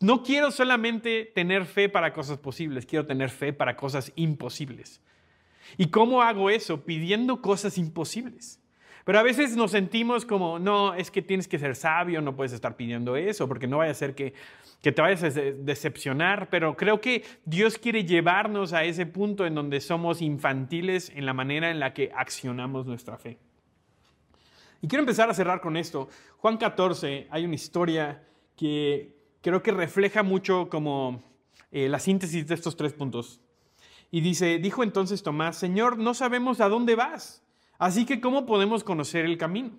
No 0.00 0.22
quiero 0.22 0.52
solamente 0.52 1.24
tener 1.34 1.64
fe 1.64 1.88
para 1.88 2.12
cosas 2.12 2.38
posibles, 2.38 2.86
quiero 2.86 3.06
tener 3.06 3.30
fe 3.30 3.52
para 3.52 3.76
cosas 3.76 4.12
imposibles. 4.14 5.00
¿Y 5.76 5.88
cómo 5.88 6.22
hago 6.22 6.50
eso? 6.50 6.84
Pidiendo 6.84 7.42
cosas 7.42 7.78
imposibles. 7.78 8.60
Pero 9.04 9.18
a 9.18 9.22
veces 9.22 9.56
nos 9.56 9.72
sentimos 9.72 10.24
como, 10.24 10.58
no, 10.58 10.94
es 10.94 11.10
que 11.10 11.22
tienes 11.22 11.48
que 11.48 11.58
ser 11.58 11.74
sabio, 11.74 12.20
no 12.20 12.36
puedes 12.36 12.52
estar 12.52 12.76
pidiendo 12.76 13.16
eso, 13.16 13.48
porque 13.48 13.66
no 13.66 13.78
vaya 13.78 13.90
a 13.90 13.94
ser 13.94 14.14
que, 14.14 14.34
que 14.82 14.92
te 14.92 15.02
vayas 15.02 15.22
a 15.22 15.30
decepcionar. 15.30 16.48
Pero 16.50 16.76
creo 16.76 17.00
que 17.00 17.24
Dios 17.44 17.78
quiere 17.78 18.04
llevarnos 18.04 18.72
a 18.72 18.84
ese 18.84 19.06
punto 19.06 19.46
en 19.46 19.54
donde 19.54 19.80
somos 19.80 20.22
infantiles 20.22 21.10
en 21.14 21.26
la 21.26 21.32
manera 21.32 21.70
en 21.70 21.80
la 21.80 21.94
que 21.94 22.10
accionamos 22.14 22.86
nuestra 22.86 23.18
fe. 23.18 23.38
Y 24.80 24.88
quiero 24.88 25.02
empezar 25.02 25.28
a 25.28 25.34
cerrar 25.34 25.60
con 25.60 25.76
esto. 25.76 26.08
Juan 26.38 26.56
14, 26.56 27.26
hay 27.30 27.44
una 27.44 27.56
historia 27.56 28.22
que 28.56 29.16
creo 29.40 29.62
que 29.62 29.72
refleja 29.72 30.22
mucho 30.22 30.68
como 30.68 31.22
eh, 31.70 31.88
la 31.88 31.98
síntesis 31.98 32.46
de 32.46 32.54
estos 32.54 32.76
tres 32.76 32.92
puntos. 32.92 33.40
Y 34.10 34.20
dice, 34.20 34.58
dijo 34.58 34.82
entonces 34.82 35.22
Tomás, 35.22 35.56
Señor, 35.56 35.98
no 35.98 36.14
sabemos 36.14 36.60
a 36.60 36.68
dónde 36.68 36.94
vas, 36.94 37.44
así 37.78 38.06
que 38.06 38.20
¿cómo 38.20 38.46
podemos 38.46 38.84
conocer 38.84 39.26
el 39.26 39.36
camino? 39.36 39.72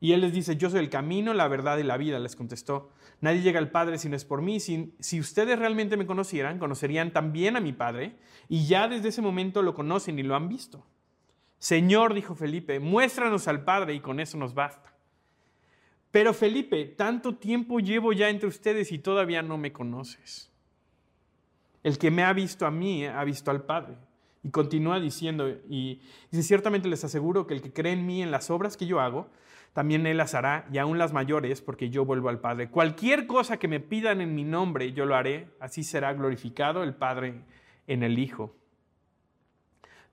Y 0.00 0.12
él 0.12 0.20
les 0.20 0.32
dice, 0.32 0.56
yo 0.56 0.68
soy 0.68 0.80
el 0.80 0.90
camino, 0.90 1.32
la 1.32 1.48
verdad 1.48 1.78
y 1.78 1.82
la 1.82 1.96
vida, 1.96 2.18
les 2.18 2.36
contestó. 2.36 2.90
Nadie 3.20 3.40
llega 3.40 3.58
al 3.58 3.70
Padre 3.70 3.98
si 3.98 4.08
no 4.08 4.16
es 4.16 4.24
por 4.24 4.42
mí. 4.42 4.60
Si, 4.60 5.20
ustedes 5.20 5.58
realmente 5.58 5.96
me 5.96 6.06
conocieran, 6.06 6.58
conocerían 6.58 7.12
también 7.12 7.56
a 7.56 7.60
mi 7.60 7.72
Padre, 7.72 8.16
y 8.48 8.66
ya 8.66 8.88
desde 8.88 9.08
ese 9.08 9.22
momento 9.22 9.62
lo 9.62 9.74
conocen 9.74 10.18
y 10.18 10.22
lo 10.22 10.36
han 10.36 10.48
visto. 10.48 10.84
Señor, 11.58 12.12
dijo 12.12 12.34
Felipe, 12.34 12.78
muéstranos 12.78 13.48
al 13.48 13.64
Padre 13.64 13.94
y 13.94 14.00
con 14.00 14.20
eso 14.20 14.36
nos 14.36 14.54
basta. 14.54 14.92
Pero 16.10 16.34
Felipe, 16.34 16.84
tanto 16.84 17.36
tiempo 17.36 17.80
llevo 17.80 18.12
ya 18.12 18.28
entre 18.28 18.48
ustedes 18.48 18.92
y 18.92 18.98
todavía 18.98 19.42
no 19.42 19.56
me 19.56 19.72
conoces. 19.72 20.52
El 21.82 21.98
que 21.98 22.10
me 22.10 22.22
ha 22.22 22.32
visto 22.32 22.66
a 22.66 22.70
mí 22.70 23.06
ha 23.06 23.24
visto 23.24 23.50
al 23.50 23.64
Padre. 23.64 23.96
Y 24.42 24.50
continúa 24.50 25.00
diciendo, 25.00 25.48
y 25.68 26.00
dice, 26.30 26.42
ciertamente 26.42 26.88
les 26.88 27.02
aseguro 27.02 27.46
que 27.46 27.54
el 27.54 27.62
que 27.62 27.72
cree 27.72 27.92
en 27.92 28.06
mí 28.06 28.22
en 28.22 28.30
las 28.30 28.50
obras 28.50 28.76
que 28.76 28.86
yo 28.86 29.00
hago, 29.00 29.28
también 29.76 30.06
él 30.06 30.16
las 30.16 30.32
hará, 30.32 30.66
y 30.72 30.78
aún 30.78 30.96
las 30.96 31.12
mayores, 31.12 31.60
porque 31.60 31.90
yo 31.90 32.06
vuelvo 32.06 32.30
al 32.30 32.40
Padre. 32.40 32.70
Cualquier 32.70 33.26
cosa 33.26 33.58
que 33.58 33.68
me 33.68 33.78
pidan 33.78 34.22
en 34.22 34.34
mi 34.34 34.42
nombre, 34.42 34.94
yo 34.94 35.04
lo 35.04 35.14
haré, 35.14 35.50
así 35.60 35.84
será 35.84 36.14
glorificado 36.14 36.82
el 36.82 36.94
Padre 36.94 37.42
en 37.86 38.02
el 38.02 38.18
Hijo. 38.18 38.56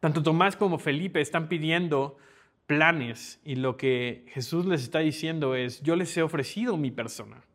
Tanto 0.02 0.21
Tomás 0.21 0.58
como 0.58 0.80
Felipe 0.80 1.21
están 1.21 1.47
pidiendo 1.47 2.17
planes 2.65 3.39
y 3.45 3.56
lo 3.56 3.78
que 3.78 4.26
Jesús 4.34 4.65
les 4.65 4.84
está 4.84 4.99
diciendo 4.99 5.56
es, 5.56 5.82
yo 5.82 5.95
les 5.95 6.17
he 6.17 6.23
ofrecido 6.23 6.76
mi 6.76 6.91
persona. 6.91 7.45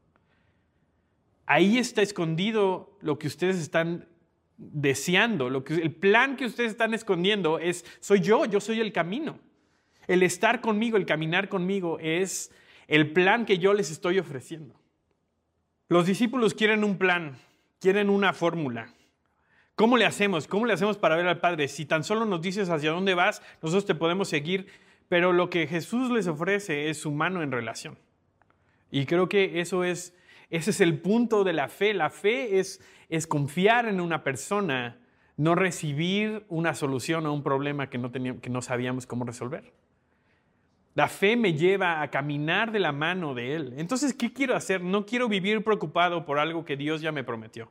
Ahí 1.44 1.76
está 1.76 2.00
escondido 2.00 2.96
lo 3.02 3.18
que 3.18 3.26
ustedes 3.26 3.56
están 3.56 4.08
deseando, 4.56 5.50
lo 5.50 5.62
que, 5.62 5.74
el 5.74 5.94
plan 5.94 6.36
que 6.36 6.46
ustedes 6.46 6.70
están 6.70 6.94
escondiendo 6.94 7.58
es, 7.58 7.84
soy 8.00 8.20
yo, 8.20 8.46
yo 8.46 8.60
soy 8.60 8.80
el 8.80 8.94
camino. 8.94 9.40
El 10.08 10.22
estar 10.22 10.60
conmigo, 10.60 10.96
el 10.96 11.06
caminar 11.06 11.48
conmigo 11.48 11.98
es 12.00 12.50
el 12.88 13.12
plan 13.12 13.44
que 13.44 13.58
yo 13.58 13.74
les 13.74 13.90
estoy 13.90 14.18
ofreciendo. 14.18 14.74
Los 15.88 16.06
discípulos 16.06 16.54
quieren 16.54 16.82
un 16.82 16.98
plan, 16.98 17.36
quieren 17.78 18.10
una 18.10 18.32
fórmula. 18.32 18.92
¿Cómo 19.74 19.96
le 19.96 20.06
hacemos? 20.06 20.48
¿Cómo 20.48 20.66
le 20.66 20.72
hacemos 20.72 20.98
para 20.98 21.14
ver 21.14 21.28
al 21.28 21.40
Padre? 21.40 21.68
Si 21.68 21.84
tan 21.84 22.04
solo 22.04 22.24
nos 22.24 22.40
dices 22.40 22.70
hacia 22.70 22.90
dónde 22.90 23.14
vas, 23.14 23.42
nosotros 23.62 23.84
te 23.84 23.94
podemos 23.94 24.28
seguir, 24.28 24.66
pero 25.08 25.32
lo 25.32 25.50
que 25.50 25.66
Jesús 25.66 26.10
les 26.10 26.26
ofrece 26.26 26.88
es 26.88 26.98
su 26.98 27.12
mano 27.12 27.42
en 27.42 27.52
relación. 27.52 27.98
Y 28.90 29.04
creo 29.04 29.28
que 29.28 29.60
eso 29.60 29.84
es, 29.84 30.14
ese 30.50 30.70
es 30.70 30.80
el 30.80 30.98
punto 30.98 31.44
de 31.44 31.52
la 31.52 31.68
fe. 31.68 31.92
La 31.92 32.10
fe 32.10 32.58
es, 32.58 32.80
es 33.10 33.26
confiar 33.26 33.86
en 33.86 34.00
una 34.00 34.24
persona, 34.24 34.98
no 35.36 35.54
recibir 35.54 36.44
una 36.48 36.74
solución 36.74 37.26
a 37.26 37.30
un 37.30 37.42
problema 37.42 37.90
que 37.90 37.98
no, 37.98 38.10
teníamos, 38.10 38.40
que 38.40 38.50
no 38.50 38.62
sabíamos 38.62 39.06
cómo 39.06 39.24
resolver. 39.24 39.72
La 40.98 41.06
fe 41.06 41.36
me 41.36 41.54
lleva 41.54 42.02
a 42.02 42.10
caminar 42.10 42.72
de 42.72 42.80
la 42.80 42.90
mano 42.90 43.32
de 43.32 43.54
Él. 43.54 43.74
Entonces, 43.76 44.12
¿qué 44.12 44.32
quiero 44.32 44.56
hacer? 44.56 44.80
No 44.82 45.06
quiero 45.06 45.28
vivir 45.28 45.62
preocupado 45.62 46.24
por 46.24 46.40
algo 46.40 46.64
que 46.64 46.76
Dios 46.76 47.00
ya 47.00 47.12
me 47.12 47.22
prometió. 47.22 47.70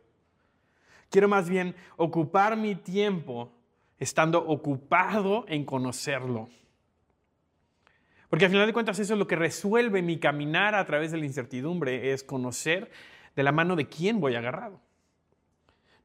Quiero 1.09 1.27
más 1.27 1.49
bien 1.49 1.75
ocupar 1.97 2.55
mi 2.55 2.75
tiempo 2.75 3.51
estando 3.99 4.39
ocupado 4.47 5.43
en 5.49 5.65
conocerlo. 5.65 6.47
Porque 8.29 8.45
al 8.45 8.51
final 8.51 8.65
de 8.65 8.71
cuentas 8.71 8.97
eso 8.97 9.11
es 9.11 9.19
lo 9.19 9.27
que 9.27 9.35
resuelve 9.35 10.01
mi 10.01 10.19
caminar 10.19 10.73
a 10.73 10.85
través 10.85 11.11
de 11.11 11.17
la 11.17 11.25
incertidumbre, 11.25 12.13
es 12.13 12.23
conocer 12.23 12.89
de 13.35 13.43
la 13.43 13.51
mano 13.51 13.75
de 13.75 13.89
quién 13.89 14.21
voy 14.21 14.35
agarrado. 14.35 14.79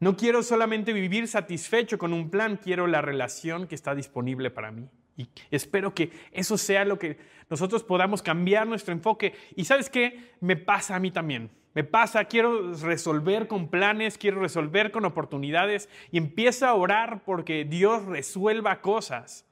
No 0.00 0.16
quiero 0.16 0.42
solamente 0.42 0.92
vivir 0.92 1.28
satisfecho 1.28 1.98
con 1.98 2.14
un 2.14 2.30
plan, 2.30 2.56
quiero 2.60 2.88
la 2.88 3.00
relación 3.00 3.68
que 3.68 3.76
está 3.76 3.94
disponible 3.94 4.50
para 4.50 4.72
mí. 4.72 4.88
Y 5.16 5.28
espero 5.50 5.94
que 5.94 6.10
eso 6.32 6.56
sea 6.56 6.84
lo 6.84 6.98
que 6.98 7.18
nosotros 7.50 7.82
podamos 7.82 8.22
cambiar 8.22 8.66
nuestro 8.66 8.92
enfoque. 8.92 9.34
Y 9.56 9.64
sabes 9.64 9.90
qué, 9.90 10.32
me 10.40 10.56
pasa 10.56 10.96
a 10.96 11.00
mí 11.00 11.10
también. 11.10 11.50
Me 11.74 11.84
pasa, 11.84 12.24
quiero 12.26 12.74
resolver 12.74 13.46
con 13.46 13.68
planes, 13.68 14.18
quiero 14.18 14.40
resolver 14.40 14.90
con 14.90 15.04
oportunidades 15.04 15.88
y 16.10 16.18
empiezo 16.18 16.66
a 16.66 16.74
orar 16.74 17.22
porque 17.24 17.64
Dios 17.64 18.04
resuelva 18.04 18.80
cosas. 18.82 19.46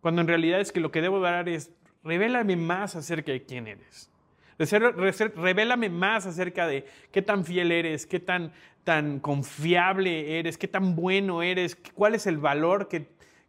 Cuando 0.00 0.20
en 0.20 0.28
realidad 0.28 0.60
es 0.60 0.70
que 0.70 0.80
lo 0.80 0.92
que 0.92 1.02
debo 1.02 1.18
dar 1.18 1.48
es, 1.48 1.72
revélame 2.04 2.56
más 2.56 2.94
acerca 2.94 3.32
de 3.32 3.44
quién 3.44 3.66
eres. 3.66 4.10
Revélame 4.58 5.88
más 5.88 6.26
acerca 6.26 6.66
de 6.66 6.86
qué 7.12 7.22
tan 7.22 7.44
fiel 7.44 7.72
eres, 7.72 8.06
qué 8.06 8.20
tan, 8.20 8.52
tan 8.84 9.18
confiable 9.20 10.38
eres, 10.38 10.56
qué 10.56 10.68
tan 10.68 10.96
bueno 10.96 11.42
eres, 11.42 11.76
cuál 11.94 12.14
es 12.14 12.26
el 12.26 12.38
valor 12.38 12.88
que, 12.88 13.06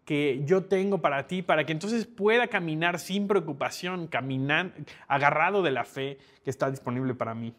que 0.09 0.41
yo 0.43 0.63
tengo 0.63 1.03
para 1.03 1.27
ti, 1.27 1.43
para 1.43 1.67
que 1.67 1.71
entonces 1.71 2.07
pueda 2.07 2.47
caminar 2.47 2.97
sin 2.97 3.27
preocupación, 3.27 4.07
caminando, 4.07 4.73
agarrado 5.07 5.61
de 5.61 5.69
la 5.69 5.85
fe 5.85 6.17
que 6.43 6.49
está 6.49 6.71
disponible 6.71 7.13
para 7.13 7.35
mí. 7.35 7.53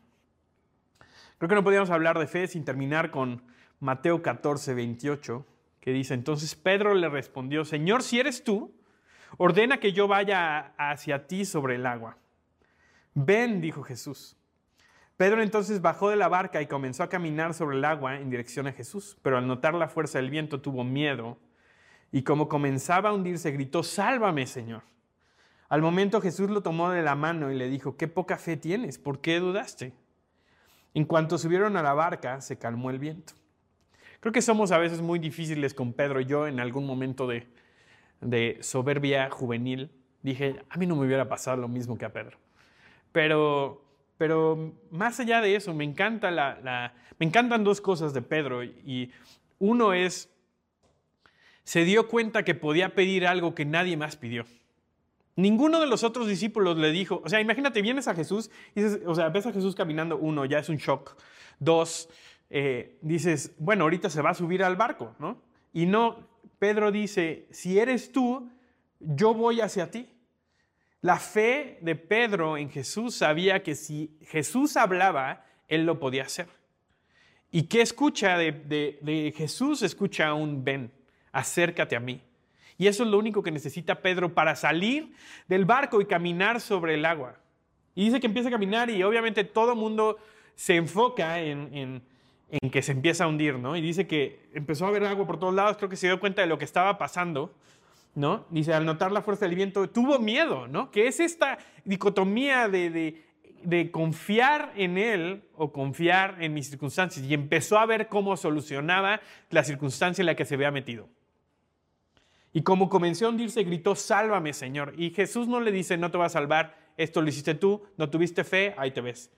Creo 1.39 1.49
que 1.49 1.55
no 1.55 1.63
podíamos 1.63 1.91
hablar 1.91 2.19
de 2.19 2.27
fe 2.27 2.49
sin 2.49 2.65
terminar 2.65 3.13
con 3.13 3.41
Mateo 3.79 4.21
14, 4.21 4.75
28, 4.75 5.47
que 5.79 5.93
dice, 5.93 6.15
entonces 6.15 6.57
Pedro 6.57 6.93
le 6.95 7.09
respondió, 7.09 7.65
Señor, 7.65 8.03
si 8.03 8.19
eres 8.19 8.43
tú, 8.43 8.75
ordena 9.39 9.79
que 9.79 9.93
yo 9.93 10.09
vaya 10.09 10.73
hacia 10.77 11.29
ti 11.29 11.45
sobre 11.45 11.77
el 11.77 11.87
agua. 11.87 12.19
Ven, 13.15 13.61
dijo 13.61 13.85
Jesús. 13.85 14.37
Pedro 15.17 15.41
entonces 15.41 15.83
bajó 15.83 16.11
de 16.11 16.17
la 16.17 16.27
barca 16.27 16.61
y 16.61 16.67
comenzó 16.67 17.05
a 17.05 17.09
caminar 17.09 17.55
sobre 17.55 17.77
el 17.77 17.85
agua 17.85 18.17
en 18.17 18.29
dirección 18.29 18.67
a 18.67 18.73
Jesús, 18.73 19.17
pero 19.23 19.39
al 19.39 19.47
notar 19.47 19.75
la 19.75 19.87
fuerza 19.87 20.19
del 20.19 20.31
viento 20.31 20.61
tuvo 20.61 20.83
miedo 20.83 21.39
y 22.13 22.23
como 22.23 22.49
comenzaba 22.49 23.11
a 23.11 23.13
hundirse, 23.13 23.53
gritó, 23.53 23.83
Sálvame, 23.83 24.47
Señor. 24.47 24.83
Al 25.69 25.83
momento 25.83 26.21
Jesús 26.21 26.51
lo 26.51 26.63
tomó 26.63 26.91
de 26.91 27.03
la 27.03 27.15
mano 27.15 27.53
y 27.53 27.57
le 27.57 27.69
dijo, 27.69 27.97
Qué 27.97 28.09
poca 28.09 28.37
fe 28.37 28.57
tienes, 28.57 28.99
¿por 28.99 29.21
qué 29.21 29.39
dudaste? 29.39 29.93
En 30.95 31.05
cuanto 31.05 31.39
subieron 31.39 31.77
a 31.77 31.83
la 31.83 31.95
barca, 31.95 32.41
se 32.41 32.59
calmó 32.59 32.91
el 32.91 32.99
viento. 32.99 33.35
Creo 34.19 34.33
que 34.33 34.43
somos 34.43 34.73
a 34.73 34.79
veces 34.79 35.01
muy 35.01 35.19
difíciles 35.19 35.73
con 35.73 35.93
Pedro. 35.93 36.21
Yo 36.21 36.47
en 36.47 36.59
algún 36.59 36.85
momento 36.85 37.27
de, 37.27 37.47
de 38.21 38.59
soberbia 38.61 39.31
juvenil 39.31 39.91
dije, 40.23 40.63
a 40.69 40.77
mí 40.77 40.87
no 40.87 40.97
me 40.97 41.07
hubiera 41.07 41.29
pasado 41.29 41.57
lo 41.57 41.69
mismo 41.69 41.97
que 41.97 42.05
a 42.05 42.13
Pedro. 42.13 42.37
Pero, 43.13 43.83
pero 44.19 44.75
más 44.91 45.21
allá 45.21 45.41
de 45.41 45.57
eso, 45.57 45.73
me, 45.73 45.85
encanta 45.85 46.31
la, 46.31 46.61
la, 46.63 46.95
me 47.19 47.27
encantan 47.27 47.65
dos 47.65 47.81
cosas 47.81 48.13
de 48.13 48.21
Pedro. 48.21 48.63
Y 48.65 49.13
uno 49.59 49.93
es 49.95 50.30
se 51.71 51.85
dio 51.85 52.09
cuenta 52.09 52.43
que 52.43 52.57
podía 52.57 52.97
pedir 52.97 53.29
algo 53.29 53.55
que 53.55 53.65
nadie 53.65 53.97
más 53.97 54.17
pidió. 54.17 54.45
Ninguno 55.37 55.79
de 55.79 55.87
los 55.87 56.03
otros 56.03 56.27
discípulos 56.27 56.77
le 56.77 56.91
dijo, 56.91 57.23
o 57.25 57.29
sea, 57.29 57.41
imagínate, 57.41 57.81
vienes 57.81 58.09
a 58.09 58.15
Jesús, 58.17 58.51
y 58.75 58.83
o 58.83 59.15
sea, 59.15 59.29
ves 59.29 59.47
a 59.47 59.53
Jesús 59.53 59.77
caminando, 59.77 60.17
uno, 60.17 60.45
ya 60.47 60.59
es 60.59 60.69
un 60.69 60.79
shock. 60.79 61.17
Dos, 61.61 62.09
eh, 62.51 62.99
dices, 63.03 63.55
bueno, 63.57 63.85
ahorita 63.85 64.11
se 64.11 64.21
va 64.21 64.31
a 64.31 64.35
subir 64.35 64.65
al 64.65 64.75
barco, 64.75 65.15
¿no? 65.21 65.41
Y 65.73 65.87
no, 65.87 66.27
Pedro 66.59 66.91
dice, 66.91 67.47
si 67.53 67.79
eres 67.79 68.11
tú, 68.11 68.51
yo 68.99 69.33
voy 69.33 69.61
hacia 69.61 69.93
ti. 69.93 70.09
La 71.03 71.21
fe 71.21 71.79
de 71.83 71.95
Pedro 71.95 72.57
en 72.57 72.69
Jesús 72.69 73.15
sabía 73.15 73.63
que 73.63 73.77
si 73.77 74.19
Jesús 74.23 74.77
hablaba, 74.77 75.47
él 75.69 75.87
lo 75.87 76.01
podía 76.01 76.25
hacer. 76.25 76.49
¿Y 77.53 77.69
qué 77.69 77.81
escucha 77.81 78.37
de, 78.37 78.51
de 78.51 79.33
Jesús? 79.37 79.83
Escucha 79.83 80.35
un 80.35 80.65
ven 80.65 80.91
acércate 81.33 81.97
a 81.97 82.01
mí. 82.01 82.23
Y 82.81 82.87
eso 82.87 83.03
es 83.03 83.11
lo 83.11 83.19
único 83.19 83.43
que 83.43 83.51
necesita 83.51 84.01
Pedro 84.01 84.33
para 84.33 84.57
salir 84.57 85.13
del 85.49 85.67
barco 85.67 86.01
y 86.01 86.07
caminar 86.07 86.63
sobre 86.63 86.95
el 86.95 87.05
agua. 87.05 87.37
Y 87.95 88.07
dice 88.07 88.21
que 88.21 88.27
empieza 88.27 88.49
a 88.49 88.53
caminar 88.53 88.89
y 88.89 89.03
obviamente 89.03 89.45
todo 89.45 89.73
el 89.73 89.79
mundo 89.79 90.17
se 90.55 90.77
enfoca 90.77 91.41
en, 91.41 92.03
que 92.73 92.81
se 92.81 92.93
empieza 92.93 93.25
a 93.25 93.29
hundir, 93.29 93.59
¿no? 93.59 93.77
Y 93.77 93.83
dice 93.83 94.07
que 94.07 94.49
empezó 94.55 94.87
a 94.87 94.91
ver 94.91 95.05
agua 95.05 95.27
por 95.27 95.39
todos 95.39 95.55
lados, 95.55 95.77
creo 95.77 95.91
que 95.91 95.97
se 95.97 96.07
dio 96.07 96.19
cuenta 96.21 96.41
de 96.41 96.49
lo 96.49 96.57
que 96.57 96.65
estaba 96.65 96.97
pasando, 96.97 97.55
¿no? 98.15 98.47
Dice, 98.49 98.73
al 98.73 98.87
notar 98.87 99.13
la 99.13 99.21
fuerza 99.21 99.45
del 99.45 99.57
viento, 99.57 99.91
tuvo 99.91 100.19
miedo, 100.19 100.67
¿no? 100.67 100.91
Que 100.91 101.07
es 101.07 101.21
esta 101.21 101.59
dicotomía 101.85 102.69
de, 102.69 103.23
de 103.63 103.91
confiar 103.91 104.73
en 104.75 104.97
Él 104.97 105.43
o 105.55 105.71
confiar 105.71 106.37
en 106.41 106.55
mis 106.55 106.71
circunstancias 106.71 107.27
y 107.27 107.35
empezó 107.35 107.79
a 107.79 107.85
ver 107.85 108.09
cómo 108.09 108.39
solucionaba 108.39 109.21
la 109.51 109.65
circunstancia 109.65 110.23
en 110.23 110.27
la 110.27 110.35
que 110.35 110.47
se 110.47 110.55
había 110.55 110.71
metido. 110.71 111.09
Y 112.53 112.63
como 112.63 112.89
comenzó 112.89 113.27
a 113.27 113.29
hundirse, 113.29 113.63
gritó, 113.63 113.95
sálvame, 113.95 114.53
Señor. 114.53 114.95
Y 114.97 115.11
Jesús 115.11 115.47
no 115.47 115.61
le 115.61 115.71
dice, 115.71 115.97
no 115.97 116.11
te 116.11 116.19
va 116.19 116.27
a 116.27 116.31
salvar, 116.31 116.77
esto 116.97 117.23
lo 117.23 117.29
hiciste 117.29 117.55
tú, 117.55 117.83
no 117.97 118.11
tuviste 118.11 118.45
fe, 118.45 118.75
ahí 118.77 118.91
te 118.91 119.01
ves. 119.01 119.31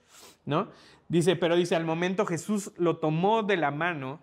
¿No? 0.44 0.70
Dice, 1.08 1.36
pero 1.36 1.56
dice, 1.56 1.76
al 1.76 1.84
momento 1.84 2.24
Jesús 2.24 2.72
lo 2.76 2.96
tomó 2.96 3.42
de 3.42 3.56
la 3.56 3.70
mano. 3.70 4.22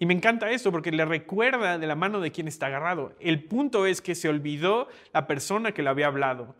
Y 0.00 0.06
me 0.06 0.14
encanta 0.14 0.50
esto 0.50 0.72
porque 0.72 0.90
le 0.90 1.04
recuerda 1.04 1.78
de 1.78 1.86
la 1.86 1.94
mano 1.94 2.20
de 2.20 2.32
quien 2.32 2.48
está 2.48 2.66
agarrado. 2.66 3.14
El 3.20 3.44
punto 3.44 3.86
es 3.86 4.02
que 4.02 4.16
se 4.16 4.28
olvidó 4.28 4.88
la 5.12 5.28
persona 5.28 5.72
que 5.72 5.82
le 5.82 5.90
había 5.90 6.08
hablado. 6.08 6.56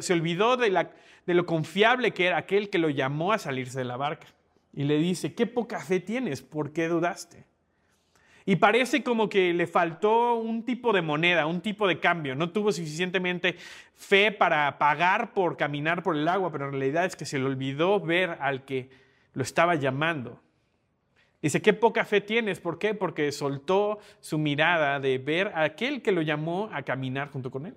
Se 0.00 0.14
olvidó 0.14 0.56
de, 0.56 0.70
la, 0.70 0.90
de 1.26 1.34
lo 1.34 1.44
confiable 1.44 2.12
que 2.12 2.26
era 2.26 2.38
aquel 2.38 2.70
que 2.70 2.78
lo 2.78 2.88
llamó 2.88 3.32
a 3.32 3.38
salirse 3.38 3.78
de 3.78 3.84
la 3.84 3.98
barca. 3.98 4.26
Y 4.72 4.84
le 4.84 4.96
dice, 4.96 5.34
qué 5.34 5.46
poca 5.46 5.80
fe 5.80 6.00
tienes, 6.00 6.40
¿por 6.40 6.72
qué 6.72 6.88
dudaste? 6.88 7.44
Y 8.48 8.56
parece 8.56 9.02
como 9.02 9.28
que 9.28 9.52
le 9.52 9.66
faltó 9.66 10.36
un 10.36 10.64
tipo 10.64 10.94
de 10.94 11.02
moneda, 11.02 11.44
un 11.44 11.60
tipo 11.60 11.86
de 11.86 12.00
cambio. 12.00 12.34
No 12.34 12.48
tuvo 12.48 12.72
suficientemente 12.72 13.56
fe 13.94 14.32
para 14.32 14.78
pagar 14.78 15.34
por 15.34 15.58
caminar 15.58 16.02
por 16.02 16.16
el 16.16 16.26
agua, 16.26 16.50
pero 16.50 16.64
en 16.64 16.70
realidad 16.70 17.04
es 17.04 17.14
que 17.14 17.26
se 17.26 17.38
le 17.38 17.44
olvidó 17.44 18.00
ver 18.00 18.38
al 18.40 18.64
que 18.64 18.88
lo 19.34 19.42
estaba 19.42 19.74
llamando. 19.74 20.40
Dice, 21.42 21.60
qué 21.60 21.74
poca 21.74 22.06
fe 22.06 22.22
tienes. 22.22 22.58
¿Por 22.58 22.78
qué? 22.78 22.94
Porque 22.94 23.32
soltó 23.32 23.98
su 24.20 24.38
mirada 24.38 24.98
de 24.98 25.18
ver 25.18 25.48
a 25.48 25.64
aquel 25.64 26.00
que 26.00 26.10
lo 26.10 26.22
llamó 26.22 26.70
a 26.72 26.80
caminar 26.84 27.28
junto 27.28 27.50
con 27.50 27.66
él. 27.66 27.74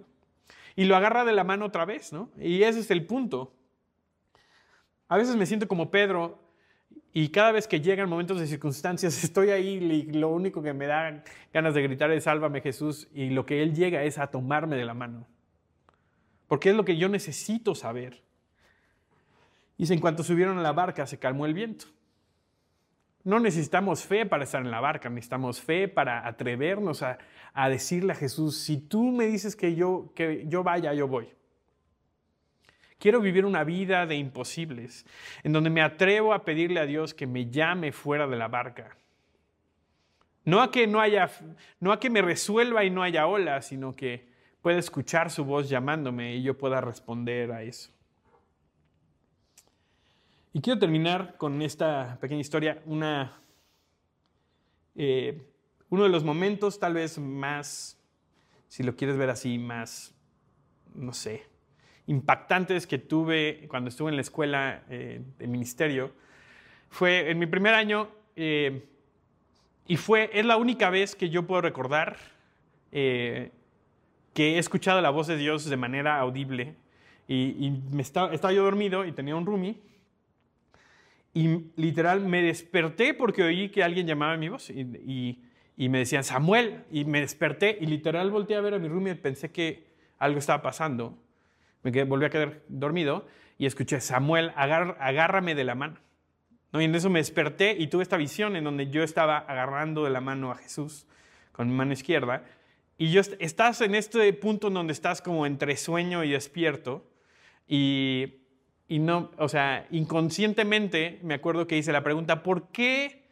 Y 0.78 0.86
lo 0.86 0.96
agarra 0.96 1.26
de 1.26 1.34
la 1.34 1.44
mano 1.44 1.66
otra 1.66 1.84
vez, 1.84 2.14
¿no? 2.14 2.30
Y 2.40 2.64
ese 2.64 2.80
es 2.80 2.92
el 2.92 3.06
punto. 3.06 3.52
A 5.10 5.18
veces 5.18 5.36
me 5.36 5.46
siento 5.46 5.68
como 5.68 5.92
Pedro 5.92 6.40
Y 7.14 7.30
cada 7.30 7.52
vez 7.52 7.68
que 7.68 7.82
llegan 7.82 8.10
momentos 8.10 8.40
de 8.40 8.48
circunstancias, 8.48 9.24
estoy 9.24 9.50
ahí 9.50 9.68
y 9.68 10.12
lo 10.14 10.30
único 10.30 10.62
que 10.62 10.74
me 10.74 10.88
da 10.88 11.24
ganas 11.54 11.74
de 11.74 11.82
gritar 11.82 12.12
es 12.12 12.24
sálvame 12.24 12.62
Jesús 12.62 13.08
y 13.14 13.30
lo 13.30 13.46
que 13.46 13.62
Él 13.64 13.76
llega 13.76 14.04
es 14.04 14.18
a 14.18 14.28
tomarme 14.28 14.76
de 14.76 14.86
la 14.86 14.94
mano. 14.94 15.28
Porque 16.48 16.70
es 16.70 16.76
lo 16.76 16.86
que 16.86 16.98
yo 16.98 17.10
necesito 17.10 17.76
saber. 17.76 18.22
Y 19.78 19.92
en 19.92 20.00
cuanto 20.00 20.24
subieron 20.24 20.58
a 20.58 20.62
la 20.62 20.74
barca 20.74 21.06
se 21.08 21.18
calmó 21.18 21.46
el 21.46 21.54
viento. 21.54 21.86
No 23.24 23.40
necesitamos 23.40 24.04
fe 24.04 24.26
para 24.26 24.44
estar 24.44 24.62
en 24.62 24.72
la 24.72 24.80
barca, 24.80 25.10
necesitamos 25.10 25.62
fe 25.62 25.88
para 25.88 26.28
atrevernos 26.28 27.04
a, 27.04 27.20
a 27.54 27.70
decirle 27.70 28.14
a 28.14 28.16
Jesús, 28.16 28.58
si 28.58 28.78
tú 28.78 29.12
me 29.12 29.28
dices 29.28 29.56
que 29.56 29.76
yo, 29.76 30.12
que 30.16 30.46
yo 30.48 30.64
vaya, 30.64 30.94
yo 30.94 31.08
voy. 31.08 31.30
Quiero 33.02 33.20
vivir 33.20 33.48
una 33.48 33.64
vida 33.64 34.06
de 34.06 34.16
imposibles, 34.16 35.08
en 35.42 35.54
donde 35.54 35.72
me 35.72 35.82
atrevo 35.82 36.36
a 36.36 36.46
pedirle 36.46 36.80
a 36.80 36.86
Dios 36.86 37.16
que 37.16 37.26
me 37.26 37.50
llame 37.50 37.92
fuera 37.92 38.28
de 38.28 38.38
la 38.38 38.48
barca. 38.48 38.96
No 40.46 40.62
a 40.62 40.70
que 40.70 40.86
no 40.86 41.02
haya, 41.02 41.32
no 41.80 41.92
a 41.92 42.00
que 42.00 42.12
me 42.12 42.22
resuelva 42.22 42.84
y 42.84 42.92
no 42.92 43.02
haya 43.02 43.26
olas, 43.26 43.66
sino 43.66 43.96
que 43.96 44.30
pueda 44.62 44.78
escuchar 44.78 45.32
su 45.32 45.44
voz 45.46 45.68
llamándome 45.68 46.36
y 46.36 46.44
yo 46.44 46.56
pueda 46.56 46.80
responder 46.80 47.52
a 47.52 47.64
eso. 47.64 47.92
Y 50.54 50.62
quiero 50.62 50.80
terminar 50.80 51.38
con 51.38 51.60
esta 51.64 52.20
pequeña 52.22 52.42
historia, 52.42 52.84
una, 52.86 53.42
eh, 54.94 55.42
uno 55.90 56.04
de 56.04 56.10
los 56.10 56.24
momentos 56.24 56.78
tal 56.78 56.94
vez 56.94 57.18
más, 57.18 58.00
si 58.68 58.84
lo 58.84 58.96
quieres 58.96 59.18
ver 59.18 59.32
así, 59.32 59.58
más, 59.58 60.14
no 60.94 61.14
sé, 61.14 61.50
impactantes 62.08 62.88
que 62.88 62.98
tuve 62.98 63.66
cuando 63.68 63.90
estuve 63.90 64.10
en 64.10 64.16
la 64.16 64.22
escuela 64.22 64.84
eh, 64.90 65.22
de 65.38 65.48
ministerio. 65.48 66.12
Fue 66.90 67.32
en 67.32 67.40
mi 67.40 67.46
primer 67.46 67.74
año 67.74 68.10
eh, 68.36 68.86
y 69.88 69.98
fue, 69.98 70.30
es 70.34 70.46
la 70.46 70.58
única 70.58 70.90
vez 70.90 71.16
que 71.16 71.30
yo 71.30 71.46
puedo 71.48 71.62
recordar 71.62 72.18
eh, 72.92 73.52
que 74.34 74.56
he 74.56 74.58
escuchado 74.58 75.02
la 75.02 75.10
voz 75.10 75.28
de 75.28 75.38
Dios 75.38 75.66
de 75.66 75.78
manera 75.78 76.20
audible. 76.20 76.76
Y, 77.28 77.72
me 77.92 78.02
estaba, 78.02 78.34
yo 78.52 78.64
dormido 78.64 79.06
y 79.06 79.14
tenía 79.14 79.38
un 79.38 79.46
roomie. 79.46 79.78
Y 81.34 81.72
literal 81.78 82.20
me 82.22 82.42
desperté 82.42 83.14
porque 83.14 83.44
oí 83.44 83.70
que 83.70 83.84
alguien 83.84 84.06
llamaba 84.06 84.34
a 84.34 84.38
mi 84.38 84.50
voz. 84.50 84.70
Y, 84.70 85.40
y, 85.78 85.90
me 85.90 86.00
decían 86.00 86.26
Samuel 86.26 86.84
y 86.92 87.06
me 87.06 87.22
desperté 87.22 87.78
y 87.80 87.86
literal 87.86 88.30
volteé 88.32 88.58
a 88.58 88.62
ver 88.62 88.74
a 88.74 88.80
mi 88.80 88.90
roomie 88.90 89.14
y 89.14 89.16
pensé 89.16 89.52
que 89.52 89.88
algo 90.20 90.40
estaba 90.40 90.62
pasando 90.62 91.18
me 91.84 92.04
volví 92.04 92.26
a 92.26 92.30
quedar 92.30 92.62
dormido 92.68 93.26
y 93.58 93.66
escuché, 93.66 94.02
Samuel, 94.02 94.52
agárrame 94.56 95.56
de 95.56 95.64
la 95.64 95.76
mano. 95.76 95.98
¿No? 96.72 96.82
Y 96.82 96.86
en 96.86 96.96
eso 96.96 97.10
me 97.10 97.20
desperté 97.20 97.76
y 97.78 97.88
tuve 97.88 98.04
esta 98.04 98.18
visión 98.18 98.56
en 98.56 98.64
donde 98.64 98.90
yo 98.90 99.04
estaba 99.04 99.38
agarrando 99.38 100.04
de 100.04 100.10
la 100.10 100.22
mano 100.22 100.52
a 100.52 100.56
Jesús 100.56 101.06
con 101.52 101.68
mi 101.68 101.76
mano 101.76 101.94
izquierda. 101.94 102.44
Y 102.98 103.12
yo 103.12 103.22
estás 103.40 103.82
en 103.82 103.96
este 103.96 104.32
punto 104.34 104.68
en 104.68 104.76
donde 104.76 104.94
estás 104.94 105.22
como 105.22 105.46
entre 105.46 105.76
sueño 105.76 106.24
y 106.24 106.32
despierto. 106.32 107.06
Y, 107.68 108.42
y 108.88 109.00
no, 109.00 109.32
o 109.38 109.50
sea, 109.50 109.88
inconscientemente 109.92 111.20
me 111.24 111.34
acuerdo 111.34 111.68
que 111.68 111.78
hice 111.78 111.92
la 111.92 112.04
pregunta, 112.04 112.44
¿por 112.44 112.70
qué, 112.70 113.28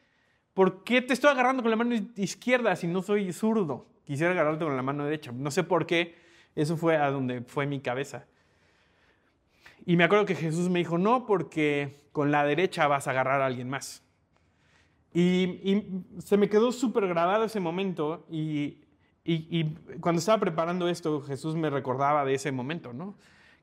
¿por 0.54 0.84
qué 0.84 1.02
te 1.02 1.14
estoy 1.14 1.32
agarrando 1.32 1.62
con 1.62 1.70
la 1.72 1.78
mano 1.78 1.96
izquierda 2.16 2.76
si 2.76 2.88
no 2.88 3.02
soy 3.02 3.32
zurdo? 3.32 3.88
Quisiera 4.06 4.32
agarrarte 4.32 4.66
con 4.66 4.76
la 4.76 4.82
mano 4.82 5.06
derecha. 5.06 5.32
No 5.32 5.52
sé 5.52 5.64
por 5.64 5.86
qué, 5.86 6.16
eso 6.56 6.78
fue 6.78 6.98
a 6.98 7.12
donde 7.12 7.42
fue 7.42 7.66
mi 7.66 7.80
cabeza. 7.80 8.26
Y 9.90 9.98
me 9.98 10.04
acuerdo 10.04 10.28
que 10.28 10.36
Jesús 10.36 10.70
me 10.70 10.78
dijo, 10.78 11.00
no, 11.00 11.26
porque 11.26 11.96
con 12.12 12.30
la 12.30 12.44
derecha 12.44 12.86
vas 12.86 13.08
a 13.08 13.10
agarrar 13.10 13.42
a 13.42 13.48
alguien 13.48 13.72
más. 13.72 14.04
Y, 15.16 16.04
se 16.24 16.38
me 16.38 16.48
quedó 16.48 16.72
súper 16.72 17.08
grabado 17.08 17.46
ese 17.46 17.60
momento 17.60 18.24
y, 18.30 18.84
y, 19.26 19.64
cuando 20.00 20.20
estaba 20.20 20.40
preparando 20.40 20.88
esto, 20.90 21.22
Jesús 21.22 21.56
me 21.56 21.72
recordaba 21.72 22.24
de 22.24 22.36
ese 22.36 22.52
momento, 22.52 22.94
¿no? 22.94 23.16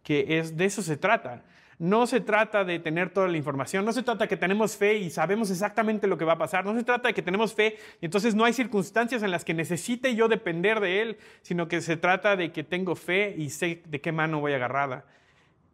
Que 0.03 0.41
es, 0.41 0.57
de 0.57 0.65
eso 0.65 0.83
se 0.83 0.97
trata. 0.97 1.45
No 1.79 2.09
se 2.09 2.21
trata 2.21 2.65
de 2.65 2.81
tener 2.81 3.11
toda 3.11 3.29
la 3.29 3.37
información, 3.37 3.85
no 3.85 3.93
se 3.93 4.03
trata 4.03 4.25
de 4.25 4.29
que 4.29 4.37
tenemos 4.37 4.77
fe 4.77 4.99
y 4.99 5.11
sabemos 5.11 5.53
exactamente 5.53 6.09
lo 6.09 6.19
que 6.19 6.25
va 6.25 6.33
a 6.33 6.39
pasar, 6.39 6.65
no 6.65 6.75
se 6.75 6.83
trata 6.83 7.07
de 7.07 7.15
que 7.15 7.23
tenemos 7.23 7.55
fe 7.55 7.77
y 8.01 8.07
entonces 8.07 8.35
no 8.35 8.45
hay 8.45 8.53
circunstancias 8.53 9.23
en 9.23 9.31
las 9.31 9.45
que 9.45 9.55
necesite 9.55 10.17
yo 10.17 10.27
depender 10.27 10.81
de 10.81 11.03
Él, 11.03 11.19
sino 11.43 11.69
que 11.69 11.81
se 11.81 11.97
trata 11.97 12.35
de 12.35 12.51
que 12.51 12.65
tengo 12.65 12.97
fe 12.97 13.37
y 13.39 13.51
sé 13.51 13.85
de 13.87 14.01
qué 14.01 14.11
mano 14.11 14.41
voy 14.41 14.55
agarrada. 14.55 15.05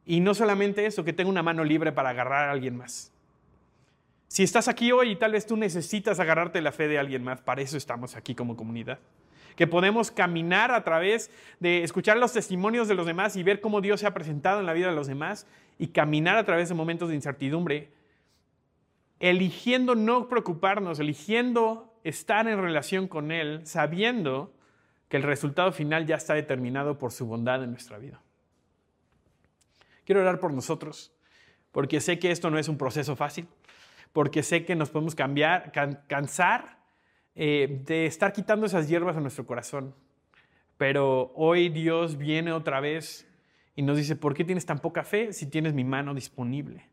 Y 0.05 0.21
no 0.21 0.35
solamente 0.35 0.87
eso, 0.87 1.05
que 1.05 1.13
tengo 1.13 1.31
una 1.31 1.43
mano 1.43 1.65
libre 1.65 1.93
para 1.93 2.11
agarrar 2.11 2.49
a 2.49 2.53
alguien 2.53 2.77
más. 2.77 3.13
Si 4.33 4.43
estás 4.43 4.67
aquí 4.67 4.93
hoy 4.93 5.11
y 5.11 5.17
tal 5.17 5.33
vez 5.33 5.47
tú 5.47 5.59
necesitas 5.59 6.19
agarrarte 6.19 6.63
la 6.63 6.73
fe 6.73 6.89
de 6.89 6.99
alguien 6.99 7.23
más, 7.23 7.43
para 7.43 7.61
eso 7.61 7.77
estamos 7.77 8.17
aquí 8.17 8.35
como 8.35 8.57
comunidad. 8.57 8.99
Que 9.57 9.67
podemos 9.67 10.11
caminar 10.11 10.71
a 10.71 10.83
través 10.85 11.31
de 11.61 11.85
escuchar 11.85 12.17
los 12.17 12.33
testimonios 12.33 12.89
de 12.89 12.95
los 12.95 13.05
demás 13.05 13.37
y 13.37 13.43
ver 13.43 13.61
cómo 13.61 13.83
Dios 13.83 14.01
se 14.01 14.07
ha 14.07 14.15
presentado 14.15 14.61
en 14.61 14.65
la 14.65 14.73
vida 14.73 14.89
de 14.89 14.95
los 14.95 15.07
demás 15.07 15.47
y 15.79 15.89
caminar 15.89 16.39
a 16.39 16.45
través 16.45 16.71
de 16.71 16.75
momentos 16.75 17.11
de 17.11 17.15
incertidumbre, 17.15 17.91
eligiendo 19.21 19.95
no 19.95 20.29
preocuparnos, 20.29 20.99
eligiendo 20.99 21.93
estar 22.03 22.49
en 22.49 22.59
relación 22.59 23.09
con 23.09 23.33
Él, 23.33 23.61
sabiendo 23.67 24.55
que 25.11 25.19
el 25.19 25.25
resultado 25.25 25.73
final 25.73 26.07
ya 26.07 26.17
está 26.17 26.33
determinado 26.33 26.97
por 26.97 27.13
su 27.13 27.27
bondad 27.27 27.63
en 27.63 27.73
nuestra 27.73 27.99
vida. 27.99 28.22
Quiero 30.05 30.21
orar 30.21 30.41
por 30.41 30.53
nosotros, 30.53 31.13
porque 31.71 32.01
sé 32.01 32.19
que 32.19 32.31
esto 32.31 32.51
no 32.51 32.59
es 32.59 32.69
un 32.69 32.79
proceso 32.79 33.17
fácil, 33.17 33.49
porque 34.13 34.43
sé 34.43 34.65
que 34.65 34.75
nos 34.75 34.91
podemos 34.91 35.15
cambiar, 35.15 35.73
cansar 36.07 36.79
eh, 37.35 37.83
de 37.87 38.07
estar 38.07 38.33
quitando 38.33 38.67
esas 38.67 38.89
hierbas 38.89 39.17
a 39.17 39.21
nuestro 39.21 39.47
corazón. 39.47 39.95
Pero 40.77 41.33
hoy 41.35 41.69
Dios 41.69 42.19
viene 42.19 42.53
otra 42.53 42.81
vez 42.81 43.29
y 43.75 43.83
nos 43.83 43.97
dice, 43.97 44.17
¿por 44.17 44.35
qué 44.35 44.45
tienes 44.45 44.67
tan 44.67 44.81
poca 44.81 45.05
fe 45.05 45.33
si 45.33 45.47
tienes 45.47 45.73
mi 45.73 45.85
mano 45.85 46.15
disponible? 46.15 46.92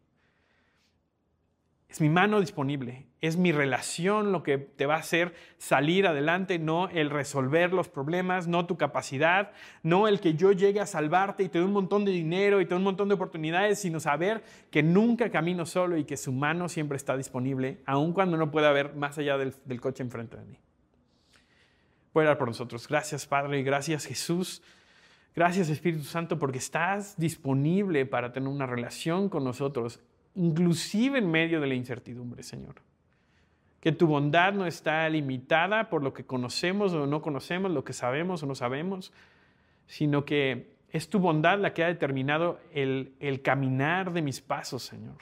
Es 1.90 2.02
mi 2.02 2.10
mano 2.10 2.40
disponible, 2.40 3.08
es 3.20 3.38
mi 3.38 3.52
relación 3.52 4.32
lo 4.32 4.44
que 4.44 4.60
te 4.60 4.86
va 4.86 4.98
a 4.98 5.00
hacer 5.00 5.34
salir 5.58 6.06
adelante, 6.06 6.60
no 6.60 6.88
el 6.88 7.10
resolver 7.10 7.74
los 7.74 7.90
problemas, 7.90 8.48
no 8.48 8.68
tu 8.68 8.78
capacidad, 8.78 9.54
no 9.82 10.08
el 10.08 10.20
que 10.20 10.36
yo 10.36 10.52
llegue 10.52 10.82
a 10.82 10.86
salvarte 10.86 11.42
y 11.42 11.50
te 11.50 11.58
dé 11.58 11.66
un 11.66 11.74
montón 11.74 12.06
de 12.06 12.12
dinero 12.12 12.62
y 12.62 12.66
te 12.66 12.70
dé 12.70 12.76
un 12.76 12.84
montón 12.84 13.10
de 13.10 13.16
oportunidades, 13.16 13.80
sino 13.80 14.00
saber 14.00 14.44
que 14.70 14.84
nunca 14.84 15.32
camino 15.32 15.66
solo 15.66 15.98
y 15.98 16.04
que 16.04 16.16
su 16.16 16.32
mano 16.32 16.70
siempre 16.70 16.96
está 16.96 17.18
disponible, 17.18 17.82
aun 17.88 18.14
cuando 18.14 18.38
no 18.38 18.52
pueda 18.52 18.72
ver 18.72 18.94
más 18.94 19.18
allá 19.18 19.40
del, 19.40 19.82
coche 19.82 20.04
enfrente 20.04 20.38
de 20.38 20.46
mí. 20.46 20.60
A 22.14 22.20
orar 22.20 22.38
por 22.38 22.50
nosotros. 22.50 22.88
Gracias 22.88 23.26
Padre 23.26 23.60
y 23.60 23.64
gracias 23.64 24.06
Jesús. 24.06 24.62
Gracias 25.36 25.70
Espíritu 25.70 26.04
Santo 26.04 26.38
porque 26.38 26.60
estás 26.60 27.18
disponible 27.18 28.06
para 28.06 28.32
tener 28.32 28.50
una 28.50 28.68
relación 28.68 29.30
con 29.30 29.44
nosotros 29.44 30.02
inclusive 30.36 31.20
en 31.20 31.30
medio 31.30 31.62
de 31.62 31.68
la 31.68 31.76
incertidumbre, 31.76 32.44
Señor. 32.44 32.76
Que 33.80 33.92
tu 33.92 34.08
bondad 34.08 34.54
no 34.54 34.66
está 34.66 35.08
limitada 35.10 35.90
por 35.90 36.04
lo 36.04 36.14
que 36.14 36.26
conocemos 36.26 36.94
o 36.94 37.08
no 37.08 37.22
conocemos, 37.22 37.72
lo 37.72 37.84
que 37.84 37.94
sabemos 37.94 38.44
o 38.44 38.46
no 38.46 38.56
sabemos, 38.56 39.14
sino 39.88 40.26
que 40.26 40.74
es 40.92 41.10
tu 41.10 41.20
bondad 41.20 41.60
la 41.60 41.74
que 41.74 41.84
ha 41.84 41.88
determinado 41.88 42.60
el, 42.74 43.14
el 43.20 43.42
caminar 43.42 44.12
de 44.12 44.22
mis 44.22 44.42
pasos, 44.42 44.84
Señor. 44.84 45.18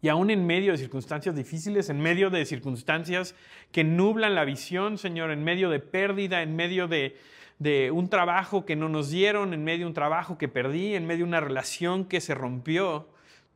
Y 0.00 0.08
aún 0.08 0.30
en 0.30 0.46
medio 0.46 0.72
de 0.72 0.78
circunstancias 0.78 1.34
difíciles, 1.34 1.90
en 1.90 2.00
medio 2.00 2.30
de 2.30 2.44
circunstancias 2.44 3.34
que 3.72 3.82
nublan 3.82 4.34
la 4.34 4.44
visión, 4.44 4.96
Señor, 4.96 5.32
en 5.32 5.42
medio 5.42 5.70
de 5.70 5.80
pérdida, 5.80 6.42
en 6.42 6.54
medio 6.54 6.86
de, 6.86 7.16
de 7.58 7.90
un 7.90 8.08
trabajo 8.08 8.64
que 8.64 8.76
no 8.76 8.88
nos 8.88 9.10
dieron, 9.10 9.52
en 9.52 9.64
medio 9.64 9.80
de 9.80 9.86
un 9.86 9.94
trabajo 9.94 10.38
que 10.38 10.46
perdí, 10.46 10.94
en 10.94 11.06
medio 11.06 11.24
de 11.24 11.30
una 11.30 11.40
relación 11.40 12.04
que 12.04 12.20
se 12.20 12.34
rompió, 12.34 13.08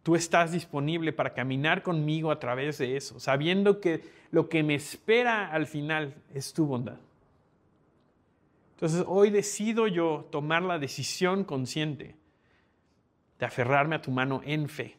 tú 0.03 0.17
estás 0.17 0.53
disponible 0.53 1.13
para 1.13 1.35
caminar 1.35 1.83
conmigo 1.83 2.31
a 2.31 2.39
través 2.39 2.79
de 2.79 2.97
eso, 2.97 3.21
sabiendo 3.21 3.81
que 3.81 4.03
lo 4.31 4.49
que 4.49 4.63
me 4.63 4.75
espera 4.75 5.51
al 5.51 5.67
final 5.67 6.15
es 6.35 6.53
tu 6.53 6.67
bondad. 6.67 6.99
Entonces 8.75 9.05
hoy 9.07 9.31
decido 9.31 9.87
yo 9.87 10.29
tomar 10.33 10.63
la 10.63 10.79
decisión 10.79 11.45
consciente 11.45 12.17
de 13.39 13.47
aferrarme 13.47 13.97
a 13.97 14.03
tu 14.03 14.11
mano 14.11 14.41
en 14.45 14.69
fe, 14.69 14.97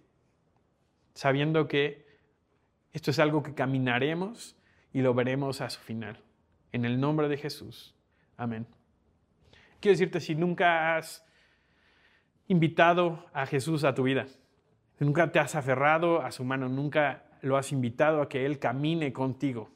sabiendo 1.14 1.68
que 1.68 2.06
esto 2.94 3.12
es 3.12 3.20
algo 3.20 3.44
que 3.44 3.54
caminaremos 3.54 4.56
y 4.94 5.02
lo 5.02 5.14
veremos 5.14 5.60
a 5.62 5.70
su 5.70 5.82
final. 5.82 6.20
En 6.72 6.86
el 6.86 7.00
nombre 7.00 7.28
de 7.28 7.38
Jesús. 7.38 7.94
Amén. 8.38 8.66
Quiero 9.80 9.94
decirte, 9.94 10.20
si 10.22 10.34
nunca 10.34 10.96
has 10.96 11.26
invitado 12.48 13.26
a 13.34 13.46
Jesús 13.46 13.84
a 13.84 13.94
tu 13.94 14.04
vida, 14.04 14.28
Nunca 15.00 15.32
te 15.32 15.40
has 15.40 15.56
aferrado 15.56 16.22
a 16.22 16.32
su 16.32 16.44
mano, 16.44 16.70
nunca 16.70 17.24
lo 17.42 17.58
has 17.58 17.72
invitado 17.72 18.22
a 18.22 18.30
que 18.30 18.46
Él 18.46 18.60
camine 18.60 19.12
contigo. 19.12 19.70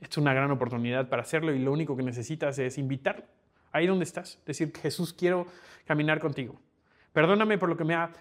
Esta 0.00 0.14
es 0.14 0.18
una 0.18 0.34
gran 0.34 0.50
oportunidad 0.50 1.08
para 1.08 1.22
hacerlo 1.22 1.52
y 1.52 1.58
lo 1.58 1.72
único 1.72 1.96
que 1.96 2.02
necesitas 2.02 2.58
es 2.58 2.78
invitarlo. 2.78 3.24
Ahí 3.72 3.86
donde 3.86 4.04
estás, 4.04 4.40
decir, 4.46 4.72
Jesús, 4.76 5.12
quiero 5.12 5.46
caminar 5.84 6.20
contigo. 6.20 6.60
Perdóname 7.12 7.58
por 7.58 7.68
lo 7.68 7.76
que 7.76 7.84
me 7.84 7.94
ha 7.94 8.12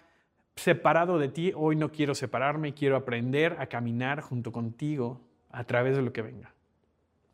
separado 0.55 1.19
de 1.19 1.29
ti, 1.29 1.51
hoy 1.55 1.75
no 1.75 1.91
quiero 1.91 2.15
separarme, 2.15 2.73
quiero 2.73 2.95
aprender 2.95 3.57
a 3.59 3.67
caminar 3.67 4.21
junto 4.21 4.51
contigo 4.51 5.21
a 5.51 5.63
través 5.63 5.95
de 5.95 6.01
lo 6.01 6.11
que 6.13 6.21
venga. 6.21 6.53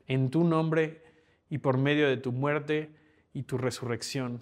En 0.07 0.29
tu 0.29 0.43
nombre 0.43 1.01
y 1.49 1.59
por 1.59 1.77
medio 1.77 2.07
de 2.07 2.17
tu 2.17 2.31
muerte 2.31 2.95
y 3.33 3.43
tu 3.43 3.57
resurrección. 3.57 4.41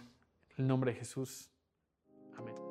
En 0.58 0.64
el 0.64 0.68
nombre 0.68 0.94
de 0.94 1.00
Jesús. 1.00 1.50
Amén. 2.38 2.71